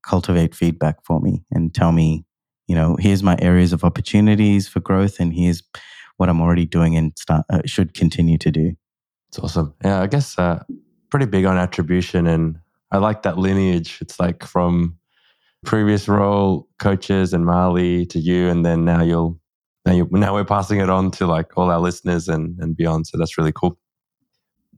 cultivate 0.06 0.54
feedback 0.54 1.04
for 1.04 1.20
me 1.20 1.44
and 1.52 1.74
tell 1.74 1.92
me, 1.92 2.24
you 2.66 2.74
know, 2.74 2.96
here's 2.98 3.22
my 3.22 3.36
areas 3.40 3.72
of 3.72 3.84
opportunities 3.84 4.68
for 4.68 4.80
growth 4.80 5.20
and 5.20 5.34
here's 5.34 5.62
what 6.16 6.28
I'm 6.28 6.40
already 6.40 6.66
doing 6.66 6.96
and 6.96 7.12
start, 7.18 7.44
uh, 7.50 7.60
should 7.66 7.94
continue 7.94 8.38
to 8.38 8.50
do. 8.50 8.72
It's 9.28 9.38
awesome. 9.38 9.74
Yeah, 9.84 10.00
I 10.00 10.06
guess 10.06 10.38
uh, 10.38 10.62
pretty 11.10 11.26
big 11.26 11.44
on 11.44 11.58
attribution 11.58 12.26
and 12.26 12.58
I 12.90 12.98
like 12.98 13.22
that 13.22 13.38
lineage. 13.38 13.98
It's 14.00 14.18
like 14.20 14.44
from 14.44 14.96
previous 15.64 16.08
role 16.08 16.68
coaches 16.78 17.32
and 17.32 17.44
Marley 17.44 18.06
to 18.06 18.18
you, 18.18 18.48
and 18.48 18.64
then 18.64 18.84
now 18.84 19.02
you'll 19.02 19.38
now 19.84 19.92
you 19.92 20.08
now 20.10 20.34
we're 20.34 20.44
passing 20.44 20.80
it 20.80 20.88
on 20.88 21.10
to 21.12 21.26
like 21.26 21.56
all 21.56 21.70
our 21.70 21.80
listeners 21.80 22.28
and 22.28 22.58
and 22.60 22.76
beyond. 22.76 23.06
So 23.06 23.18
that's 23.18 23.36
really 23.36 23.52
cool. 23.52 23.78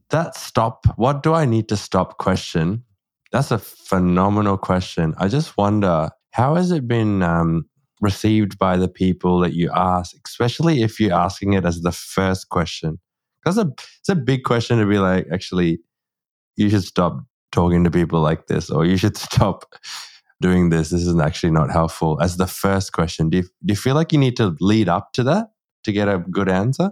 That 0.09 0.35
stop. 0.35 0.85
What 0.97 1.21
do 1.21 1.33
I 1.33 1.45
need 1.45 1.69
to 1.69 1.77
stop? 1.77 2.17
Question. 2.17 2.83
That's 3.31 3.51
a 3.51 3.57
phenomenal 3.59 4.57
question. 4.57 5.13
I 5.17 5.27
just 5.27 5.57
wonder 5.57 6.09
how 6.31 6.55
has 6.55 6.71
it 6.71 6.87
been 6.87 7.21
um, 7.21 7.65
received 8.01 8.57
by 8.57 8.77
the 8.77 8.87
people 8.87 9.39
that 9.39 9.53
you 9.53 9.71
ask, 9.73 10.15
especially 10.25 10.83
if 10.83 10.99
you're 10.99 11.13
asking 11.13 11.53
it 11.53 11.65
as 11.65 11.81
the 11.81 11.91
first 11.91 12.49
question. 12.49 12.99
Because 13.43 13.57
it's 13.57 14.09
a 14.09 14.15
big 14.15 14.43
question 14.43 14.79
to 14.79 14.85
be 14.85 14.99
like, 14.99 15.27
actually, 15.31 15.79
you 16.55 16.69
should 16.69 16.83
stop 16.83 17.23
talking 17.51 17.83
to 17.83 17.91
people 17.91 18.21
like 18.21 18.47
this, 18.47 18.69
or 18.69 18.85
you 18.85 18.97
should 18.97 19.17
stop 19.29 19.73
doing 20.41 20.69
this. 20.69 20.89
This 20.89 21.05
is 21.05 21.19
actually 21.19 21.51
not 21.51 21.71
helpful. 21.71 22.21
As 22.21 22.37
the 22.37 22.47
first 22.47 22.93
question, 22.93 23.29
do 23.29 23.37
you, 23.37 23.43
do 23.43 23.71
you 23.71 23.75
feel 23.75 23.95
like 23.95 24.11
you 24.11 24.19
need 24.19 24.37
to 24.37 24.55
lead 24.59 24.89
up 24.89 25.13
to 25.13 25.23
that 25.23 25.47
to 25.83 25.91
get 25.91 26.07
a 26.07 26.19
good 26.19 26.49
answer? 26.49 26.91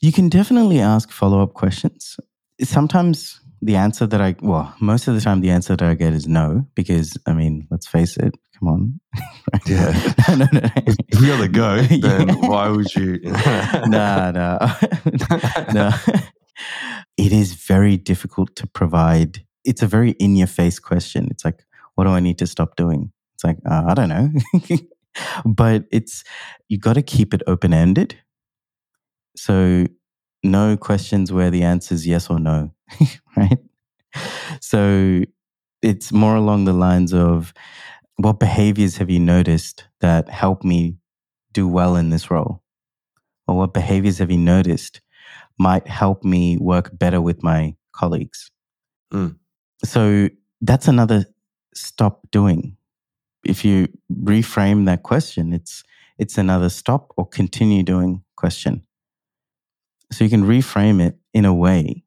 You 0.00 0.12
can 0.12 0.28
definitely 0.28 0.80
ask 0.80 1.10
follow 1.10 1.42
up 1.42 1.54
questions. 1.54 2.16
Sometimes 2.62 3.40
the 3.62 3.76
answer 3.76 4.06
that 4.06 4.20
I, 4.20 4.36
well, 4.40 4.74
most 4.80 5.08
of 5.08 5.14
the 5.14 5.20
time, 5.20 5.40
the 5.40 5.50
answer 5.50 5.76
that 5.76 5.88
I 5.88 5.94
get 5.94 6.12
is 6.12 6.26
no, 6.26 6.66
because 6.74 7.16
I 7.26 7.32
mean, 7.32 7.66
let's 7.70 7.86
face 7.86 8.16
it, 8.16 8.34
come 8.58 8.68
on. 8.68 9.00
Yeah. 9.66 10.12
no, 10.28 10.34
no, 10.36 10.46
no. 10.52 10.60
If 11.08 11.20
you're 11.20 11.36
the 11.36 11.48
go, 11.48 11.80
then 11.82 12.28
yeah. 12.28 12.34
why 12.34 12.68
would 12.68 12.94
you? 12.94 13.18
no, 13.86 14.30
no. 14.32 14.58
no. 15.72 15.90
It 17.16 17.32
is 17.32 17.54
very 17.54 17.96
difficult 17.96 18.54
to 18.56 18.66
provide. 18.66 19.44
It's 19.64 19.82
a 19.82 19.86
very 19.86 20.10
in 20.12 20.36
your 20.36 20.46
face 20.46 20.78
question. 20.78 21.28
It's 21.30 21.44
like, 21.44 21.64
what 21.94 22.04
do 22.04 22.10
I 22.10 22.20
need 22.20 22.38
to 22.38 22.46
stop 22.46 22.76
doing? 22.76 23.12
It's 23.34 23.44
like, 23.44 23.58
uh, 23.68 23.84
I 23.86 23.94
don't 23.94 24.08
know. 24.08 24.30
but 25.44 25.84
it's, 25.90 26.24
you 26.68 26.78
got 26.78 26.94
to 26.94 27.02
keep 27.02 27.32
it 27.32 27.42
open 27.46 27.72
ended. 27.72 28.16
So, 29.36 29.86
no 30.42 30.76
questions 30.76 31.32
where 31.32 31.50
the 31.50 31.62
answer 31.62 31.94
is 31.94 32.06
yes 32.06 32.30
or 32.30 32.38
no, 32.38 32.72
right? 33.36 33.58
So, 34.60 35.22
it's 35.82 36.10
more 36.12 36.36
along 36.36 36.64
the 36.64 36.72
lines 36.72 37.12
of 37.12 37.52
what 38.16 38.40
behaviors 38.40 38.96
have 38.96 39.10
you 39.10 39.20
noticed 39.20 39.86
that 40.00 40.28
help 40.28 40.64
me 40.64 40.96
do 41.52 41.68
well 41.68 41.96
in 41.96 42.10
this 42.10 42.30
role? 42.30 42.62
Or 43.46 43.56
what 43.56 43.74
behaviors 43.74 44.18
have 44.18 44.30
you 44.30 44.38
noticed 44.38 45.00
might 45.58 45.86
help 45.86 46.24
me 46.24 46.56
work 46.58 46.90
better 46.98 47.20
with 47.20 47.42
my 47.42 47.76
colleagues? 47.92 48.50
Mm. 49.12 49.36
So, 49.84 50.28
that's 50.60 50.88
another 50.88 51.26
stop 51.76 52.28
doing? 52.30 52.76
If 53.44 53.64
you 53.64 53.88
reframe 54.12 54.86
that 54.86 55.02
question, 55.02 55.52
it's 55.52 55.84
it's 56.18 56.38
another 56.38 56.70
stop 56.70 57.12
or 57.16 57.26
continue 57.26 57.82
doing 57.82 58.22
question. 58.36 58.82
So 60.12 60.24
you 60.24 60.30
can 60.30 60.44
reframe 60.44 61.04
it 61.04 61.18
in 61.34 61.44
a 61.44 61.54
way 61.54 62.04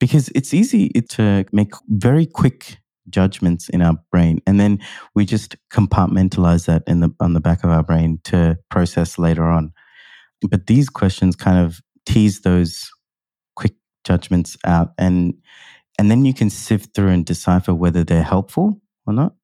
because 0.00 0.28
it's 0.34 0.54
easy 0.54 0.88
to 0.90 1.44
make 1.52 1.72
very 1.88 2.26
quick 2.26 2.78
judgments 3.08 3.68
in 3.70 3.80
our 3.80 3.96
brain 4.12 4.38
and 4.46 4.60
then 4.60 4.78
we 5.14 5.24
just 5.24 5.56
compartmentalize 5.72 6.66
that 6.66 6.82
in 6.86 7.00
the 7.00 7.10
on 7.20 7.32
the 7.32 7.40
back 7.40 7.64
of 7.64 7.70
our 7.70 7.82
brain 7.82 8.20
to 8.22 8.58
process 8.70 9.18
later 9.18 9.44
on 9.44 9.72
but 10.50 10.66
these 10.66 10.90
questions 10.90 11.34
kind 11.34 11.58
of 11.58 11.80
tease 12.04 12.42
those 12.42 12.90
quick 13.56 13.74
judgments 14.04 14.58
out 14.64 14.92
and 14.98 15.34
and 15.98 16.10
then 16.10 16.24
you 16.24 16.32
can 16.32 16.48
sift 16.48 16.94
through 16.94 17.08
and 17.08 17.26
decipher 17.26 17.74
whether 17.74 18.04
they're 18.04 18.22
helpful 18.22 18.80
or 19.06 19.12
not. 19.12 19.34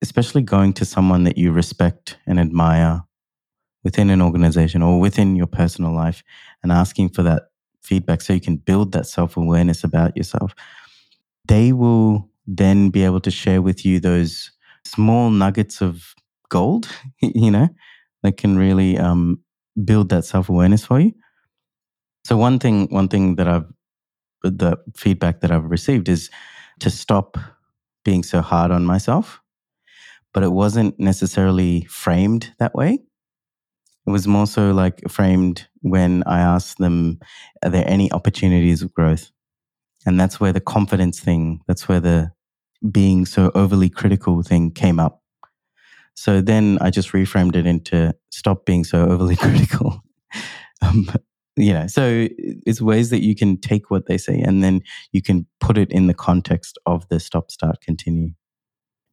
Especially 0.00 0.42
going 0.42 0.72
to 0.74 0.84
someone 0.84 1.24
that 1.24 1.36
you 1.36 1.50
respect 1.50 2.18
and 2.26 2.38
admire 2.38 3.02
within 3.82 4.08
an 4.10 4.22
organization 4.22 4.82
or 4.82 5.00
within 5.00 5.34
your 5.34 5.46
personal 5.46 5.92
life 5.92 6.22
and 6.62 6.70
asking 6.70 7.08
for 7.08 7.22
that 7.22 7.44
feedback 7.84 8.20
so 8.20 8.32
you 8.32 8.40
can 8.40 8.56
build 8.56 8.92
that 8.92 9.06
self 9.06 9.36
awareness 9.36 9.84
about 9.84 10.16
yourself. 10.16 10.54
They 11.46 11.72
will 11.72 12.30
then 12.46 12.90
be 12.90 13.04
able 13.04 13.20
to 13.20 13.30
share 13.30 13.62
with 13.62 13.84
you 13.84 14.00
those 14.00 14.50
small 14.84 15.30
nuggets 15.30 15.80
of 15.80 16.14
gold, 16.48 16.88
you 17.20 17.50
know, 17.50 17.68
that 18.22 18.36
can 18.36 18.56
really 18.56 18.98
um, 18.98 19.40
build 19.84 20.08
that 20.10 20.24
self 20.24 20.48
awareness 20.48 20.84
for 20.84 21.00
you. 21.00 21.12
So 22.24 22.36
one 22.36 22.58
thing, 22.58 22.88
one 22.88 23.08
thing 23.08 23.36
that 23.36 23.48
I've, 23.48 23.66
the 24.42 24.76
feedback 24.96 25.40
that 25.40 25.50
I've 25.50 25.64
received 25.64 26.08
is 26.08 26.30
to 26.80 26.90
stop 26.90 27.36
being 28.04 28.22
so 28.22 28.40
hard 28.40 28.70
on 28.70 28.84
myself, 28.84 29.40
but 30.32 30.42
it 30.42 30.52
wasn't 30.52 30.98
necessarily 30.98 31.84
framed 31.84 32.52
that 32.58 32.74
way. 32.74 33.00
It 34.06 34.10
was 34.10 34.28
more 34.28 34.46
so 34.46 34.72
like 34.72 35.02
framed 35.08 35.66
when 35.80 36.22
I 36.26 36.40
asked 36.40 36.78
them, 36.78 37.18
are 37.62 37.70
there 37.70 37.88
any 37.88 38.12
opportunities 38.12 38.82
of 38.82 38.92
growth? 38.92 39.30
And 40.06 40.20
that's 40.20 40.38
where 40.38 40.52
the 40.52 40.60
confidence 40.60 41.20
thing, 41.20 41.60
that's 41.66 41.88
where 41.88 42.00
the 42.00 42.32
being 42.90 43.24
so 43.24 43.50
overly 43.54 43.88
critical 43.88 44.42
thing 44.42 44.70
came 44.70 45.00
up. 45.00 45.22
So 46.14 46.40
then 46.40 46.78
I 46.80 46.90
just 46.90 47.12
reframed 47.12 47.56
it 47.56 47.66
into 47.66 48.14
stop 48.30 48.66
being 48.66 48.84
so 48.84 49.08
overly 49.08 49.36
critical. 49.44 50.02
um, 50.82 51.08
you 51.56 51.72
know, 51.72 51.86
so 51.86 52.28
it's 52.38 52.82
ways 52.82 53.10
that 53.10 53.22
you 53.22 53.34
can 53.34 53.58
take 53.58 53.90
what 53.90 54.06
they 54.06 54.18
say 54.18 54.38
and 54.38 54.62
then 54.62 54.82
you 55.12 55.22
can 55.22 55.46
put 55.60 55.78
it 55.78 55.90
in 55.90 56.08
the 56.08 56.14
context 56.14 56.78
of 56.84 57.08
the 57.08 57.20
stop, 57.20 57.50
start, 57.50 57.80
continue. 57.80 58.30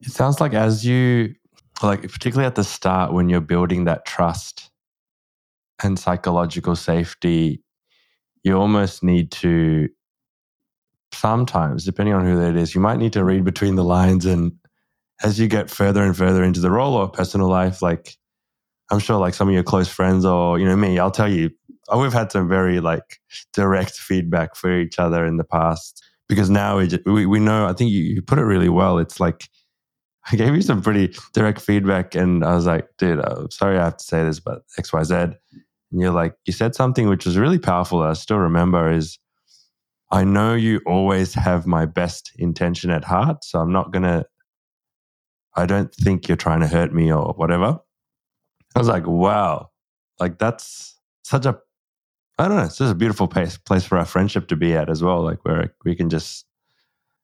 It 0.01 0.11
sounds 0.11 0.41
like 0.41 0.53
as 0.53 0.85
you, 0.85 1.35
like, 1.83 2.01
particularly 2.01 2.47
at 2.47 2.55
the 2.55 2.63
start 2.63 3.13
when 3.13 3.29
you're 3.29 3.41
building 3.41 3.85
that 3.85 4.05
trust 4.05 4.70
and 5.83 5.97
psychological 5.97 6.75
safety, 6.75 7.61
you 8.43 8.57
almost 8.57 9.03
need 9.03 9.31
to 9.31 9.89
sometimes, 11.13 11.85
depending 11.85 12.15
on 12.15 12.25
who 12.25 12.39
that 12.39 12.55
is, 12.55 12.73
you 12.73 12.81
might 12.81 12.97
need 12.97 13.13
to 13.13 13.23
read 13.23 13.43
between 13.43 13.75
the 13.75 13.83
lines. 13.83 14.25
And 14.25 14.53
as 15.23 15.39
you 15.39 15.47
get 15.47 15.69
further 15.69 16.03
and 16.03 16.15
further 16.15 16.43
into 16.43 16.59
the 16.59 16.71
role 16.71 16.93
or 16.93 17.09
personal 17.09 17.47
life, 17.47 17.81
like, 17.81 18.17
I'm 18.89 18.99
sure 18.99 19.19
like 19.19 19.33
some 19.33 19.47
of 19.47 19.53
your 19.53 19.63
close 19.63 19.87
friends 19.87 20.25
or, 20.25 20.59
you 20.59 20.65
know, 20.65 20.75
me, 20.75 20.99
I'll 20.99 21.11
tell 21.11 21.31
you 21.31 21.49
we've 21.95 22.13
had 22.13 22.31
some 22.31 22.47
very 22.47 22.79
like 22.79 23.19
direct 23.53 23.93
feedback 23.93 24.55
for 24.55 24.79
each 24.79 24.97
other 24.97 25.25
in 25.25 25.37
the 25.37 25.43
past 25.43 26.03
because 26.29 26.49
now 26.49 26.77
we, 26.77 26.87
just, 26.87 27.05
we, 27.05 27.25
we 27.25 27.39
know, 27.39 27.67
I 27.67 27.73
think 27.73 27.91
you, 27.91 28.01
you 28.01 28.21
put 28.21 28.39
it 28.39 28.43
really 28.43 28.69
well. 28.69 28.97
It's 28.97 29.19
like, 29.19 29.49
I 30.31 30.35
gave 30.35 30.55
you 30.55 30.61
some 30.61 30.81
pretty 30.81 31.13
direct 31.33 31.59
feedback 31.61 32.15
and 32.15 32.43
I 32.43 32.55
was 32.55 32.65
like, 32.65 32.87
dude, 32.97 33.19
I'm 33.19 33.45
uh, 33.45 33.47
sorry 33.49 33.77
I 33.77 33.85
have 33.85 33.97
to 33.97 34.03
say 34.03 34.23
this, 34.23 34.39
but 34.39 34.61
XYZ. 34.79 35.35
And 35.91 36.01
you're 36.01 36.11
like, 36.11 36.35
you 36.45 36.53
said 36.53 36.75
something 36.75 37.07
which 37.07 37.25
was 37.25 37.37
really 37.37 37.59
powerful. 37.59 38.01
I 38.01 38.13
still 38.13 38.37
remember 38.37 38.91
is, 38.91 39.19
I 40.11 40.23
know 40.23 40.55
you 40.55 40.81
always 40.85 41.33
have 41.33 41.65
my 41.65 41.85
best 41.85 42.31
intention 42.37 42.91
at 42.91 43.03
heart. 43.03 43.43
So 43.43 43.59
I'm 43.59 43.71
not 43.71 43.91
going 43.91 44.03
to 44.03 44.25
I 45.55 45.65
don't 45.65 45.93
think 45.93 46.27
you're 46.27 46.37
trying 46.37 46.61
to 46.61 46.67
hurt 46.67 46.93
me 46.93 47.11
or 47.11 47.33
whatever. 47.33 47.79
I 48.75 48.79
was 48.79 48.87
like, 48.87 49.05
wow, 49.05 49.69
like 50.19 50.39
that's 50.39 50.97
such 51.23 51.45
a, 51.45 51.59
I 52.39 52.47
don't 52.47 52.57
know, 52.57 52.63
it's 52.63 52.77
just 52.77 52.91
a 52.91 52.95
beautiful 52.95 53.27
place, 53.27 53.57
place 53.57 53.83
for 53.83 53.97
our 53.97 54.05
friendship 54.05 54.47
to 54.47 54.55
be 54.55 54.73
at 54.73 54.89
as 54.89 55.03
well. 55.03 55.21
Like 55.21 55.43
where 55.43 55.73
we 55.83 55.95
can 55.95 56.09
just 56.09 56.45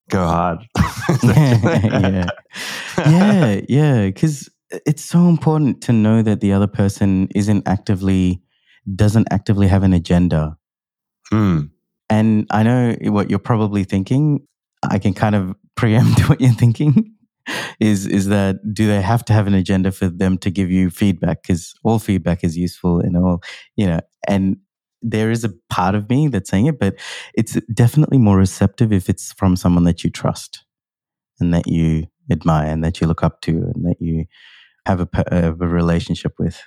go 0.09 0.25
hard. 0.25 0.59
yeah. 1.23 2.29
Yeah. 2.97 3.61
Yeah. 3.69 4.05
Because 4.07 4.49
it's 4.85 5.03
so 5.03 5.29
important 5.29 5.81
to 5.83 5.93
know 5.93 6.21
that 6.21 6.41
the 6.41 6.51
other 6.51 6.67
person 6.67 7.29
isn't 7.33 7.65
actively, 7.65 8.41
doesn't 8.95 9.27
actively 9.31 9.67
have 9.67 9.83
an 9.83 9.93
agenda. 9.93 10.57
Mm. 11.31 11.71
And 12.09 12.47
I 12.51 12.63
know 12.63 12.95
what 13.03 13.29
you're 13.29 13.39
probably 13.39 13.83
thinking. 13.83 14.45
I 14.83 14.99
can 14.99 15.13
kind 15.13 15.35
of 15.35 15.55
preempt 15.75 16.29
what 16.29 16.41
you're 16.41 16.51
thinking 16.53 17.13
is 17.79 18.05
is 18.05 18.27
that 18.27 18.57
do 18.73 18.87
they 18.87 19.01
have 19.01 19.23
to 19.25 19.33
have 19.33 19.47
an 19.47 19.53
agenda 19.53 19.91
for 19.91 20.09
them 20.09 20.37
to 20.39 20.49
give 20.49 20.69
you 20.71 20.89
feedback 20.89 21.41
because 21.41 21.73
all 21.83 21.99
feedback 21.99 22.43
is 22.43 22.57
useful 22.57 22.99
and 22.99 23.15
all 23.15 23.41
you 23.75 23.85
know 23.85 23.99
and 24.27 24.57
there 25.01 25.31
is 25.31 25.43
a 25.43 25.53
part 25.69 25.95
of 25.95 26.09
me 26.09 26.27
that's 26.27 26.49
saying 26.49 26.65
it 26.65 26.79
but 26.79 26.95
it's 27.35 27.53
definitely 27.73 28.17
more 28.17 28.37
receptive 28.37 28.91
if 28.91 29.07
it's 29.07 29.31
from 29.33 29.55
someone 29.55 29.83
that 29.83 30.03
you 30.03 30.09
trust 30.09 30.65
and 31.39 31.53
that 31.53 31.67
you 31.67 32.05
admire 32.31 32.67
and 32.67 32.83
that 32.83 32.99
you 32.99 33.07
look 33.07 33.23
up 33.23 33.39
to 33.41 33.51
and 33.51 33.85
that 33.85 33.95
you 33.99 34.25
have 34.85 34.99
a, 34.99 35.07
a 35.31 35.51
relationship 35.53 36.33
with 36.39 36.61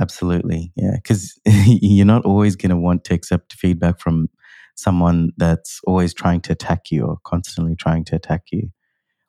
absolutely 0.00 0.72
yeah 0.76 0.96
because 0.96 1.38
you're 1.46 2.06
not 2.06 2.24
always 2.24 2.56
going 2.56 2.70
to 2.70 2.76
want 2.76 3.04
to 3.04 3.14
accept 3.14 3.54
feedback 3.54 4.00
from 4.00 4.28
someone 4.76 5.30
that's 5.36 5.80
always 5.86 6.12
trying 6.12 6.40
to 6.40 6.52
attack 6.52 6.90
you 6.90 7.04
or 7.04 7.18
constantly 7.24 7.76
trying 7.76 8.04
to 8.04 8.16
attack 8.16 8.42
you 8.50 8.70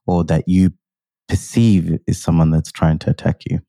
or 0.08 0.24
that 0.24 0.48
you 0.48 0.72
perceive 1.28 2.00
is 2.08 2.22
someone 2.22 2.52
that's 2.52 2.72
trying 2.72 3.00
to 3.00 3.10
attack 3.10 3.42
you. 3.50 3.60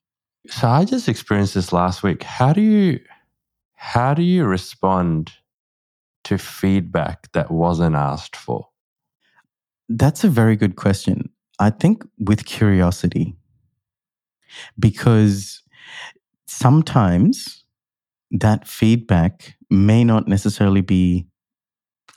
So 0.49 0.69
I 0.69 0.85
just 0.85 1.09
experienced 1.09 1.55
this 1.55 1.73
last 1.73 2.03
week. 2.03 2.23
How 2.23 2.53
do 2.53 2.61
you 2.61 3.01
how 3.75 4.15
do 4.15 4.23
you 4.23 4.45
respond 4.45 5.33
to 6.25 6.39
feedback 6.39 7.31
that 7.33 7.51
wasn't 7.51 7.95
asked 7.95 8.37
for? 8.37 8.69
That's 9.89 10.25
a 10.25 10.29
very 10.29 10.57
good 10.57 10.77
question. 10.77 11.31
I 11.59 11.71
think 11.71 12.05
with 12.19 12.47
curiosity, 12.47 13.37
because 14.79 15.63
sometimes 16.47 17.65
that 18.31 18.67
feedback 18.67 19.57
may 19.71 20.05
not 20.05 20.29
necessarily 20.29 20.81
be 20.81 21.27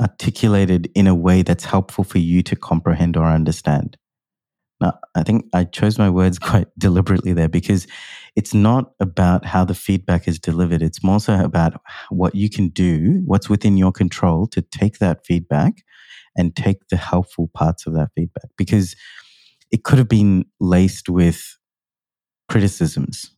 articulated 0.01 0.89
in 0.95 1.07
a 1.07 1.15
way 1.15 1.41
that's 1.41 1.65
helpful 1.65 2.03
for 2.03 2.19
you 2.19 2.41
to 2.43 2.55
comprehend 2.55 3.17
or 3.17 3.25
understand. 3.25 3.97
Now, 4.81 4.97
I 5.13 5.23
think 5.23 5.45
I 5.53 5.65
chose 5.65 5.97
my 5.97 6.09
words 6.09 6.39
quite 6.49 6.67
deliberately 6.77 7.33
there 7.33 7.49
because 7.49 7.87
it's 8.35 8.53
not 8.53 8.91
about 8.99 9.45
how 9.45 9.65
the 9.65 9.73
feedback 9.73 10.27
is 10.27 10.39
delivered. 10.39 10.81
It's 10.81 11.03
more 11.03 11.19
so 11.19 11.43
about 11.43 11.81
what 12.09 12.35
you 12.35 12.49
can 12.49 12.69
do, 12.69 13.21
what's 13.25 13.49
within 13.49 13.77
your 13.77 13.91
control 13.91 14.47
to 14.47 14.61
take 14.61 14.99
that 14.99 15.25
feedback 15.25 15.83
and 16.37 16.55
take 16.55 16.87
the 16.89 16.97
helpful 16.97 17.49
parts 17.53 17.85
of 17.85 17.93
that 17.95 18.09
feedback 18.15 18.49
because 18.57 18.95
it 19.71 19.83
could 19.83 19.97
have 19.97 20.07
been 20.07 20.45
laced 20.59 21.09
with 21.09 21.57
criticisms, 22.47 23.31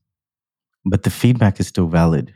but 0.85 1.03
the 1.03 1.09
feedback 1.09 1.59
is 1.59 1.67
still 1.67 1.87
valid. 1.87 2.33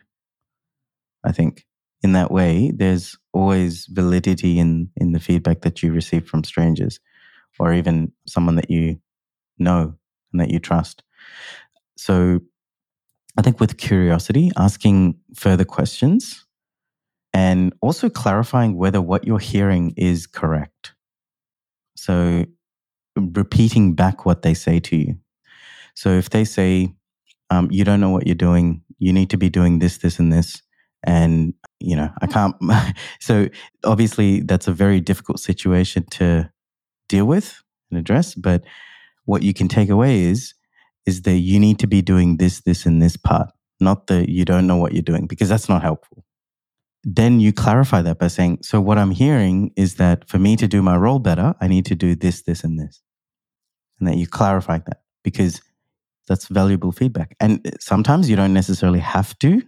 I 1.24 1.32
think 1.32 1.66
in 2.04 2.14
that 2.14 2.32
way, 2.32 2.72
there's 2.76 3.18
always 3.34 3.88
validity 3.88 4.60
in, 4.60 4.90
in 4.96 5.12
the 5.12 5.20
feedback 5.20 5.62
that 5.62 5.82
you 5.82 5.92
receive 5.92 6.28
from 6.28 6.44
strangers 6.44 7.00
or 7.58 7.74
even 7.74 8.12
someone 8.28 8.56
that 8.56 8.70
you 8.70 9.00
know 9.58 9.96
and 10.32 10.42
that 10.42 10.52
you 10.52 10.60
trust. 10.60 11.04
So 11.98 12.42
I 13.38 13.42
think 13.42 13.60
with 13.60 13.78
curiosity, 13.78 14.52
asking 14.58 15.16
further 15.34 15.66
questions 15.66 16.46
and 17.34 17.74
also 17.82 18.10
clarifying 18.10 18.78
whether 18.78 19.02
what 19.02 19.26
you're 19.26 19.40
hearing 19.40 19.94
is 19.98 20.28
correct. 20.28 20.94
So 21.96 22.46
repeating 23.16 23.96
back 23.96 24.26
what 24.26 24.42
they 24.42 24.54
say 24.54 24.80
to 24.82 24.96
you. 24.96 25.18
So 25.96 26.10
if 26.10 26.30
they 26.30 26.46
say, 26.46 26.94
um, 27.50 27.70
you 27.72 27.84
don't 27.84 28.00
know 28.00 28.10
what 28.10 28.26
you're 28.26 28.36
doing, 28.36 28.82
you 28.98 29.14
need 29.14 29.30
to 29.30 29.38
be 29.38 29.50
doing 29.50 29.80
this, 29.80 29.98
this, 30.00 30.20
and 30.20 30.32
this. 30.32 30.62
And, 31.04 31.54
you 31.80 31.96
know, 31.96 32.10
I 32.22 32.28
can't. 32.28 32.56
so 33.20 33.48
obviously, 33.84 34.42
that's 34.42 34.68
a 34.68 34.74
very 34.74 35.00
difficult 35.02 35.40
situation 35.40 36.06
to 36.12 36.50
deal 37.08 37.26
with 37.26 37.62
and 37.92 38.00
address. 38.00 38.34
But 38.34 38.64
what 39.26 39.44
you 39.44 39.54
can 39.54 39.68
take 39.68 39.90
away 39.90 40.22
is 40.22 40.54
is 41.06 41.22
that 41.22 41.38
you 41.38 41.60
need 41.60 41.78
to 41.80 41.88
be 41.88 42.02
doing 42.02 42.38
this, 42.38 42.62
this, 42.62 42.86
and 42.86 43.02
this 43.02 43.16
part, 43.16 43.50
not 43.80 44.08
that 44.08 44.28
you 44.28 44.44
don't 44.44 44.66
know 44.66 44.78
what 44.78 44.94
you're 44.94 45.04
doing, 45.04 45.28
because 45.28 45.50
that's 45.50 45.70
not 45.70 45.84
helpful. 45.84 46.26
Then 47.04 47.40
you 47.40 47.54
clarify 47.54 48.02
that 48.02 48.18
by 48.18 48.28
saying, 48.28 48.60
so 48.64 48.82
what 48.82 48.98
I'm 48.98 49.12
hearing 49.12 49.72
is 49.76 49.96
that 49.96 50.28
for 50.28 50.40
me 50.40 50.56
to 50.56 50.68
do 50.68 50.82
my 50.82 50.98
role 50.98 51.20
better, 51.20 51.54
I 51.62 51.68
need 51.68 51.86
to 51.86 51.96
do 51.96 52.16
this, 52.16 52.42
this, 52.42 52.64
and 52.64 52.80
this. 52.80 53.04
And 54.00 54.08
that 54.08 54.18
you 54.18 54.26
clarify 54.26 54.80
that 54.80 55.02
because 55.24 55.62
that's 56.28 56.48
valuable 56.48 56.92
feedback. 56.92 57.36
And 57.40 57.76
sometimes 57.80 58.30
you 58.30 58.36
don't 58.36 58.54
necessarily 58.54 59.00
have 59.00 59.38
to 59.40 59.62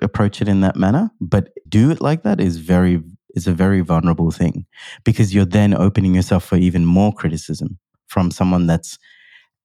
approach 0.00 0.40
it 0.40 0.48
in 0.48 0.60
that 0.60 0.76
manner, 0.76 1.10
but 1.20 1.50
do 1.68 1.90
it 1.90 2.00
like 2.00 2.22
that 2.22 2.40
is 2.40 2.58
very, 2.58 3.02
is 3.34 3.46
a 3.46 3.52
very 3.52 3.80
vulnerable 3.80 4.30
thing 4.30 4.66
because 5.04 5.34
you're 5.34 5.44
then 5.44 5.74
opening 5.74 6.14
yourself 6.14 6.44
for 6.44 6.56
even 6.56 6.84
more 6.84 7.12
criticism 7.12 7.78
from 8.06 8.30
someone 8.30 8.66
that's 8.66 8.98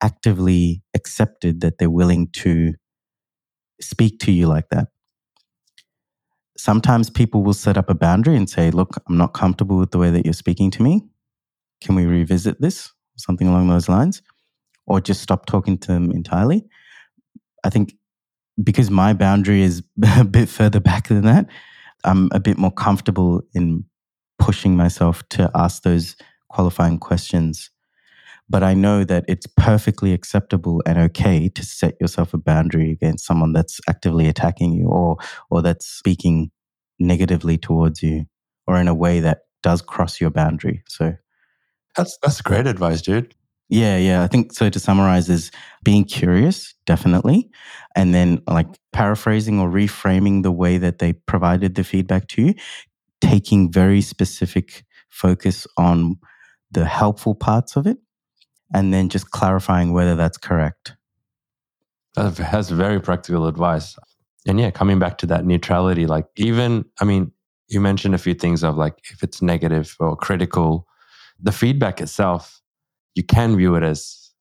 actively 0.01 0.81
accepted 0.93 1.61
that 1.61 1.77
they're 1.77 1.89
willing 1.89 2.27
to 2.33 2.73
speak 3.81 4.19
to 4.19 4.31
you 4.31 4.47
like 4.47 4.69
that. 4.69 4.89
Sometimes 6.57 7.09
people 7.09 7.43
will 7.43 7.53
set 7.53 7.77
up 7.77 7.89
a 7.89 7.95
boundary 7.95 8.35
and 8.35 8.49
say, 8.49 8.69
Look, 8.69 8.97
I'm 9.07 9.17
not 9.17 9.33
comfortable 9.33 9.77
with 9.77 9.91
the 9.91 9.97
way 9.97 10.11
that 10.11 10.25
you're 10.25 10.33
speaking 10.33 10.69
to 10.71 10.83
me. 10.83 11.01
Can 11.81 11.95
we 11.95 12.05
revisit 12.05 12.61
this? 12.61 12.91
Something 13.17 13.47
along 13.47 13.69
those 13.69 13.89
lines. 13.89 14.21
Or 14.85 14.99
just 14.99 15.21
stop 15.21 15.45
talking 15.45 15.77
to 15.79 15.87
them 15.87 16.11
entirely. 16.11 16.65
I 17.63 17.69
think 17.69 17.93
because 18.61 18.89
my 18.89 19.13
boundary 19.13 19.63
is 19.63 19.83
a 20.17 20.23
bit 20.23 20.49
further 20.49 20.79
back 20.79 21.07
than 21.07 21.23
that, 21.23 21.47
I'm 22.03 22.29
a 22.31 22.39
bit 22.39 22.57
more 22.57 22.71
comfortable 22.71 23.41
in 23.53 23.85
pushing 24.39 24.75
myself 24.75 25.23
to 25.29 25.49
ask 25.55 25.83
those 25.83 26.15
qualifying 26.49 26.99
questions. 26.99 27.69
But 28.49 28.61
I 28.61 28.73
know 28.73 29.05
that 29.05 29.23
it's 29.27 29.47
perfectly 29.47 30.11
acceptable 30.11 30.83
and 30.85 30.97
okay 30.97 31.47
to 31.49 31.65
set 31.65 31.95
yourself 32.01 32.33
a 32.33 32.37
boundary 32.37 32.91
against 32.91 33.25
someone 33.25 33.53
that's 33.53 33.79
actively 33.87 34.27
attacking 34.27 34.73
you 34.73 34.87
or 34.87 35.17
or 35.49 35.61
that's 35.61 35.85
speaking 35.85 36.51
negatively 36.99 37.57
towards 37.57 38.03
you 38.03 38.25
or 38.67 38.77
in 38.77 38.87
a 38.87 38.93
way 38.93 39.21
that 39.21 39.39
does 39.61 39.81
cross 39.81 40.19
your 40.19 40.29
boundary. 40.29 40.83
So 40.87 41.15
that's 41.95 42.17
that's 42.21 42.41
great 42.41 42.67
advice, 42.67 43.01
dude. 43.01 43.33
Yeah, 43.69 43.97
yeah. 43.97 44.23
I 44.23 44.27
think 44.27 44.53
so 44.53 44.69
to 44.69 44.79
summarize 44.79 45.29
is 45.29 45.51
being 45.83 46.05
curious, 46.05 46.75
definitely. 46.85 47.49
And 47.95 48.13
then 48.13 48.41
like 48.47 48.67
paraphrasing 48.91 49.59
or 49.59 49.69
reframing 49.69 50.43
the 50.43 50.51
way 50.51 50.77
that 50.77 50.99
they 50.99 51.13
provided 51.13 51.75
the 51.75 51.83
feedback 51.83 52.27
to 52.29 52.41
you, 52.41 52.53
taking 53.21 53.71
very 53.71 54.01
specific 54.01 54.83
focus 55.09 55.65
on 55.77 56.17
the 56.71 56.85
helpful 56.85 57.35
parts 57.35 57.75
of 57.75 57.87
it, 57.87 57.97
and 58.73 58.93
then 58.93 59.09
just 59.09 59.31
clarifying 59.31 59.93
whether 59.93 60.15
that's 60.15 60.37
correct. 60.37 60.95
That's 62.15 62.69
very 62.69 62.99
practical 62.99 63.47
advice. 63.47 63.95
And 64.47 64.59
yeah, 64.59 64.71
coming 64.71 64.99
back 64.99 65.17
to 65.19 65.25
that 65.27 65.45
neutrality, 65.45 66.05
like 66.05 66.25
even, 66.35 66.85
I 66.99 67.05
mean, 67.05 67.31
you 67.69 67.79
mentioned 67.79 68.13
a 68.13 68.19
few 68.19 68.33
things 68.33 68.63
of 68.63 68.75
like 68.75 68.99
if 69.11 69.23
it's 69.23 69.41
negative 69.41 69.95
or 69.99 70.15
critical, 70.15 70.87
the 71.39 71.51
feedback 71.51 72.01
itself 72.01 72.61
you 73.15 73.23
can 73.23 73.55
view 73.57 73.75
it 73.75 73.83
as 73.83 74.31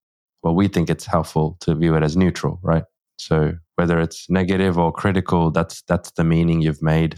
well 0.42 0.54
we 0.54 0.68
think 0.68 0.90
it's 0.90 1.06
helpful 1.06 1.56
to 1.60 1.74
view 1.74 1.94
it 1.94 2.02
as 2.02 2.16
neutral 2.16 2.58
right? 2.62 2.84
So 3.18 3.54
whether 3.76 4.00
it's 4.00 4.28
negative 4.28 4.78
or 4.78 4.92
critical 4.92 5.50
that's 5.50 5.82
that's 5.82 6.10
the 6.12 6.24
meaning 6.24 6.60
you've 6.62 6.82
made. 6.82 7.16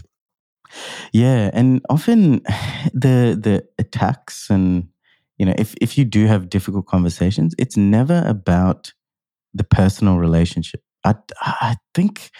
Yeah 1.13 1.49
and 1.53 1.81
often 1.89 2.41
the 2.93 3.37
the 3.39 3.65
attacks 3.77 4.49
and 4.49 4.87
you 5.37 5.45
know 5.45 5.53
if 5.57 5.75
if 5.81 5.97
you 5.97 6.05
do 6.05 6.27
have 6.27 6.49
difficult 6.49 6.85
conversations 6.85 7.53
it's 7.57 7.77
never 7.77 8.23
about 8.25 8.93
the 9.53 9.63
personal 9.63 10.17
relationship. 10.17 10.81
I 11.03 11.15
i 11.41 11.75
think 11.93 12.31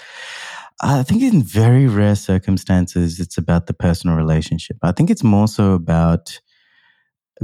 I 0.81 1.03
think 1.03 1.21
in 1.23 1.41
very 1.41 1.87
rare 1.87 2.15
circumstances, 2.15 3.19
it's 3.19 3.37
about 3.37 3.67
the 3.67 3.73
personal 3.73 4.17
relationship. 4.17 4.77
I 4.83 4.91
think 4.91 5.09
it's 5.09 5.23
more 5.23 5.47
so 5.47 5.73
about 5.73 6.39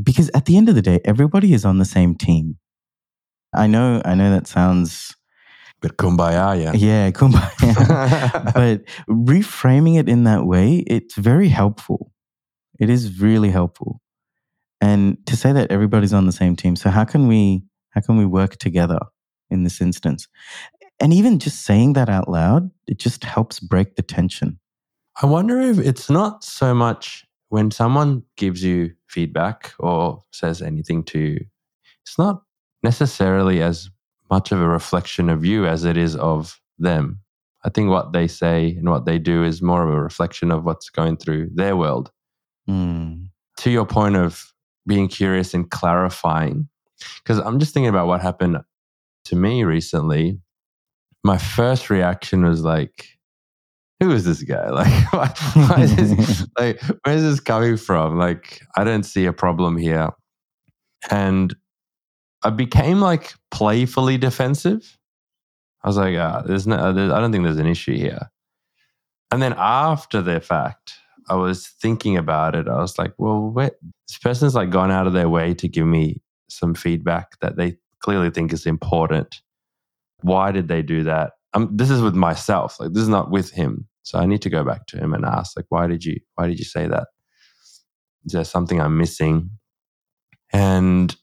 because 0.02 0.30
at 0.34 0.46
the 0.46 0.58
end 0.58 0.70
of 0.70 0.76
the 0.76 0.82
day, 0.82 1.00
everybody 1.06 1.54
is 1.54 1.66
on 1.66 1.78
the 1.78 1.86
same 1.86 2.16
team. 2.16 2.58
I 3.54 3.68
know, 3.68 4.02
I 4.06 4.16
know 4.16 4.32
that 4.32 4.48
sounds 4.48 5.16
but 5.82 5.98
kumbaya, 5.98 6.62
yeah. 6.62 6.74
Yeah, 6.74 7.12
kumbaya. 7.12 8.54
but 8.54 8.84
reframing 9.10 10.00
it 10.00 10.08
in 10.08 10.26
that 10.26 10.46
way, 10.46 10.84
it's 10.86 11.16
very 11.16 11.50
helpful. 11.50 12.12
It 12.80 12.90
is 12.90 13.20
really 13.20 13.50
helpful. 13.50 14.00
And 14.80 15.18
to 15.26 15.36
say 15.36 15.52
that 15.52 15.72
everybody's 15.72 16.14
on 16.14 16.28
the 16.28 16.32
same 16.32 16.56
team. 16.56 16.76
So 16.76 16.90
how 16.90 17.04
can 17.04 17.28
we 17.28 17.64
How 17.90 18.02
can 18.02 18.18
we 18.18 18.26
work 18.26 18.58
together 18.58 19.00
in 19.50 19.64
this 19.64 19.82
instance? 19.82 20.28
And 21.00 21.14
even 21.14 21.40
just 21.40 21.66
saying 21.66 21.94
that 21.94 22.10
out 22.10 22.30
loud, 22.30 22.70
it 22.88 23.00
just 23.00 23.24
helps 23.24 23.60
break 23.60 23.96
the 23.96 24.04
tension. 24.04 24.60
I 25.22 25.26
wonder 25.26 25.60
if 25.60 25.80
it's 25.80 26.10
not 26.10 26.44
so 26.44 26.74
much 26.74 27.26
when 27.52 27.70
someone 27.70 28.24
gives 28.38 28.64
you 28.64 28.94
feedback 29.10 29.74
or 29.78 30.24
says 30.32 30.62
anything 30.62 31.04
to 31.04 31.20
you, 31.20 31.46
it's 32.02 32.18
not 32.18 32.44
necessarily 32.82 33.62
as 33.62 33.90
much 34.30 34.54
of 34.54 34.62
a 34.62 34.68
reflection 34.68 35.28
of 35.28 35.44
you 35.44 35.66
as 35.66 35.84
it 35.84 35.98
is 35.98 36.16
of 36.16 36.62
them. 36.80 37.20
I 37.66 37.70
think 37.70 37.90
what 37.90 38.14
they 38.14 38.30
say 38.30 38.70
and 38.78 38.90
what 38.90 39.04
they 39.04 39.20
do 39.20 39.44
is 39.44 39.62
more 39.62 39.84
of 39.86 39.94
a 39.94 40.02
reflection 40.02 40.50
of 40.50 40.64
what's 40.64 40.90
going 40.90 41.18
through 41.18 41.50
their 41.54 41.76
world. 41.76 42.10
Mm. 42.70 43.28
To 43.58 43.70
your 43.70 43.86
point 43.86 44.16
of 44.16 44.54
being 44.88 45.10
curious 45.10 45.54
and 45.54 45.70
clarifying, 45.70 46.70
because 47.22 47.40
I'm 47.40 47.60
just 47.60 47.74
thinking 47.74 47.90
about 47.90 48.08
what 48.08 48.22
happened 48.22 48.60
to 49.26 49.36
me 49.36 49.66
recently. 49.66 50.40
My 51.26 51.38
first 51.38 51.90
reaction 51.90 52.46
was 52.46 52.64
like, 52.64 53.08
who 54.06 54.12
is 54.12 54.26
this 54.26 54.42
guy? 54.42 54.70
Like, 54.72 55.14
why, 55.14 55.34
why 55.54 55.82
is 55.82 55.96
this, 55.96 56.48
like, 56.58 56.82
where 57.04 57.16
is 57.16 57.24
this 57.24 57.40
coming 57.40 57.78
from? 57.78 58.18
Like, 58.18 58.62
I 58.76 58.84
don't 58.84 59.04
see 59.04 59.26
a 59.26 59.34
problem 59.34 59.78
here. 59.78 60.10
And 61.12 61.56
I 62.44 62.50
became 62.50 63.00
like 63.00 63.34
playfully 63.52 64.18
defensive. 64.18 64.98
I 65.84 65.88
was 65.88 65.98
like, 65.98 66.18
ah, 66.18 66.42
there's 66.46 66.66
no, 66.66 66.78
I 66.78 66.92
don't 66.92 67.32
think 67.32 67.44
there's 67.44 67.58
an 67.58 67.68
issue 67.68 67.96
here. 67.96 68.32
And 69.30 69.42
then 69.42 69.54
after 69.58 70.22
the 70.22 70.42
fact, 70.42 70.94
I 71.30 71.36
was 71.36 71.68
thinking 71.68 72.18
about 72.18 72.56
it. 72.56 72.68
I 72.68 72.80
was 72.82 72.98
like, 72.98 73.14
well, 73.20 73.52
wait, 73.52 73.74
this 74.08 74.18
person's 74.18 74.56
like 74.56 74.72
gone 74.72 74.92
out 74.92 75.08
of 75.08 75.14
their 75.14 75.30
way 75.30 75.54
to 75.56 75.68
give 75.68 75.86
me 75.86 76.22
some 76.50 76.74
feedback 76.74 77.40
that 77.42 77.56
they 77.56 77.78
clearly 78.00 78.32
think 78.32 78.52
is 78.52 78.66
important. 78.66 79.42
Why 80.22 80.52
did 80.52 80.68
they 80.68 80.82
do 80.82 81.04
that? 81.04 81.34
Um, 81.54 81.70
this 81.72 81.90
is 81.90 82.02
with 82.02 82.16
myself. 82.16 82.80
Like, 82.80 82.94
this 82.94 83.04
is 83.04 83.10
not 83.10 83.30
with 83.30 83.52
him. 83.52 83.88
So 84.04 84.20
I 84.20 84.26
need 84.26 84.42
to 84.44 84.50
go 84.50 84.64
back 84.64 84.88
to 84.88 84.98
him 84.98 85.14
and 85.14 85.26
ask, 85.26 85.56
like, 85.56 85.68
why 85.70 85.88
did 85.88 86.04
you, 86.04 86.20
why 86.36 86.48
did 86.48 86.60
you 86.60 86.66
say 86.66 86.88
that? 86.88 87.08
Is 88.26 88.34
there 88.34 88.44
something 88.44 88.80
I'm 88.80 88.98
missing? 88.98 89.52
And 90.54 91.16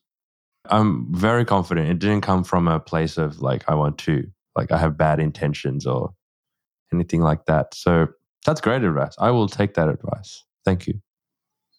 I'm 0.67 1.13
very 1.15 1.45
confident 1.45 1.91
it 1.91 1.99
didn't 1.99 2.23
come 2.23 2.45
from 2.45 2.69
a 2.69 2.81
place 2.81 3.19
of 3.19 3.41
like, 3.41 3.65
I 3.69 3.75
want 3.75 3.99
to 3.99 4.27
like 4.59 4.73
I 4.73 4.79
have 4.79 4.99
bad 4.99 5.21
intentions 5.21 5.87
or 5.87 6.13
anything 6.93 7.23
like 7.23 7.47
that. 7.47 7.75
So 7.75 8.09
that's 8.45 8.61
great 8.61 8.83
advice. 8.83 9.15
I 9.19 9.31
will 9.31 9.49
take 9.49 9.75
that 9.75 9.89
advice. 9.89 10.45
Thank 10.65 10.87
you. 10.87 11.01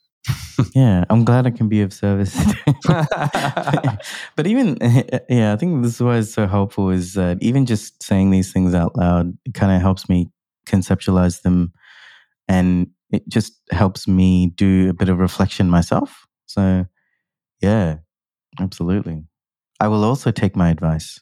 yeah, 0.75 1.03
I'm 1.09 1.25
glad 1.25 1.45
I 1.45 1.51
can 1.51 1.67
be 1.67 1.81
of 1.81 1.93
service. 1.93 2.35
but 2.85 4.47
even, 4.47 4.77
yeah, 5.29 5.53
I 5.53 5.55
think 5.57 5.83
this 5.83 5.95
is 5.95 6.01
why 6.01 6.17
it's 6.17 6.33
so 6.33 6.47
helpful 6.47 6.89
is 6.89 7.13
that 7.13 7.37
even 7.41 7.65
just 7.65 8.01
saying 8.01 8.31
these 8.31 8.53
things 8.53 8.73
out 8.73 8.95
loud, 8.95 9.37
kind 9.53 9.71
of 9.71 9.81
helps 9.81 10.07
me 10.07 10.29
conceptualize 10.69 11.41
them 11.41 11.73
and 12.47 12.87
it 13.11 13.27
just 13.27 13.53
helps 13.71 14.07
me 14.07 14.47
do 14.55 14.89
a 14.89 14.93
bit 14.93 15.09
of 15.09 15.19
reflection 15.19 15.69
myself. 15.69 16.27
So, 16.45 16.85
yeah, 17.61 17.97
absolutely. 18.59 19.23
I 19.79 19.87
will 19.87 20.03
also 20.03 20.31
take 20.31 20.55
my 20.55 20.69
advice. 20.69 21.19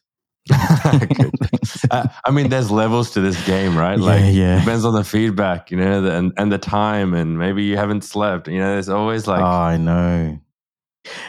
uh, 0.54 2.08
I 2.26 2.32
mean, 2.32 2.50
there's 2.50 2.72
levels 2.72 3.12
to 3.12 3.22
this 3.22 3.43
game, 3.45 3.78
right? 3.78 4.00
Like, 4.00 4.22
yeah, 4.22 4.30
yeah. 4.30 4.60
depends 4.60 4.86
on 4.86 4.93
the 4.93 5.04
feedback, 5.04 5.72
you 5.72 5.78
know, 5.78 6.06
and 6.06 6.32
and 6.38 6.52
the 6.52 6.58
time, 6.58 7.14
and 7.14 7.38
maybe 7.38 7.64
you 7.64 7.76
haven't 7.76 8.04
slept. 8.04 8.48
You 8.48 8.60
know, 8.60 8.72
there's 8.72 8.89
always 8.89 9.28
like, 9.28 9.41
oh, 9.41 9.45
I 9.45 9.78
know. 9.78 10.39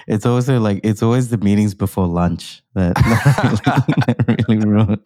It's 0.06 0.26
also 0.26 0.60
like 0.60 0.80
it's 0.84 1.02
always 1.02 1.28
the 1.28 1.38
meetings 1.38 1.74
before 1.74 2.06
lunch 2.06 2.62
that, 2.74 2.94
that 2.96 4.46
really, 4.48 4.64
ruin. 4.64 5.00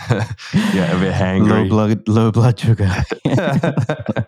yeah, 0.08 0.96
a 0.96 0.98
bit 0.98 1.12
hangry. 1.14 1.48
Low 1.48 1.68
blood, 1.68 2.08
low 2.08 2.32
blood 2.32 2.58
sugar. 2.58 2.90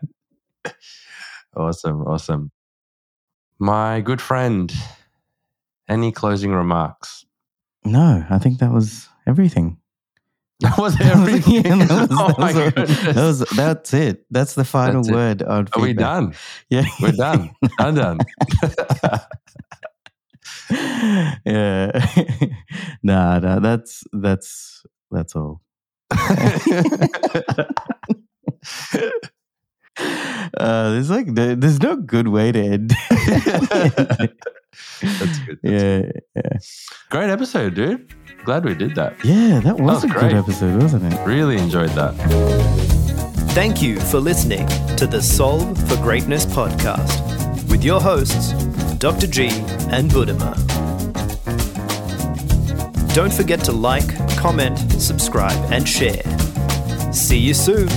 awesome, 1.56 2.02
awesome. 2.02 2.52
My 3.58 4.00
good 4.00 4.20
friend, 4.20 4.72
any 5.88 6.12
closing 6.12 6.52
remarks? 6.52 7.24
No, 7.84 8.24
I 8.28 8.38
think 8.38 8.58
that 8.58 8.72
was 8.72 9.08
everything. 9.26 9.78
That 10.60 10.78
was 10.78 10.98
everything. 11.00 11.62
that 11.62 12.08
was, 12.08 12.08
oh 12.10 12.32
that, 12.38 12.38
was, 12.38 12.54
that, 12.54 13.16
oh 13.16 13.26
was, 13.26 13.40
that's 13.56 13.92
it. 13.92 14.24
That's 14.30 14.54
the 14.54 14.64
final 14.64 15.02
that's 15.02 15.14
word 15.14 15.42
on 15.42 15.68
Are 15.74 15.82
we 15.82 15.92
done? 15.92 16.34
Yeah. 16.70 16.86
We're 17.00 17.12
done. 17.12 17.50
I'm 17.78 17.94
done. 17.94 18.18
yeah. 21.44 21.90
nah, 23.02 23.38
nah, 23.38 23.58
that's 23.58 24.02
that's 24.12 24.84
that's 25.10 25.36
all. 25.36 25.60
uh, 26.10 26.16
there's 30.90 31.10
like 31.10 31.26
there's 31.34 31.82
no 31.82 31.96
good 31.96 32.28
way 32.28 32.52
to 32.52 32.60
end. 32.60 32.92
That's 33.26 33.68
good. 33.68 34.32
That's 35.02 35.38
yeah, 35.62 36.00
good. 36.00 36.22
yeah. 36.36 36.58
Great 37.10 37.30
episode, 37.30 37.74
dude. 37.74 38.14
Glad 38.44 38.64
we 38.64 38.74
did 38.74 38.94
that. 38.94 39.16
Yeah, 39.24 39.60
that 39.60 39.78
was, 39.78 39.78
that 39.78 39.80
was 39.80 40.04
a 40.04 40.08
great. 40.08 40.20
good 40.30 40.34
episode, 40.34 40.82
wasn't 40.82 41.12
it? 41.12 41.26
Really 41.26 41.56
enjoyed 41.58 41.90
that. 41.90 42.14
Thank 43.50 43.82
you 43.82 43.98
for 43.98 44.20
listening 44.20 44.66
to 44.96 45.06
the 45.06 45.22
Solve 45.22 45.76
for 45.88 45.96
Greatness 45.96 46.46
podcast 46.46 47.22
with 47.70 47.82
your 47.82 48.00
hosts, 48.00 48.52
Dr. 48.98 49.26
G 49.26 49.48
and 49.90 50.12
Buddhima. 50.12 50.54
Don't 53.16 53.32
forget 53.32 53.64
to 53.64 53.72
like, 53.72 54.14
comment, 54.36 54.78
subscribe, 55.00 55.56
and 55.72 55.88
share. 55.88 56.20
See 57.14 57.38
you 57.38 57.54
soon. 57.54 57.88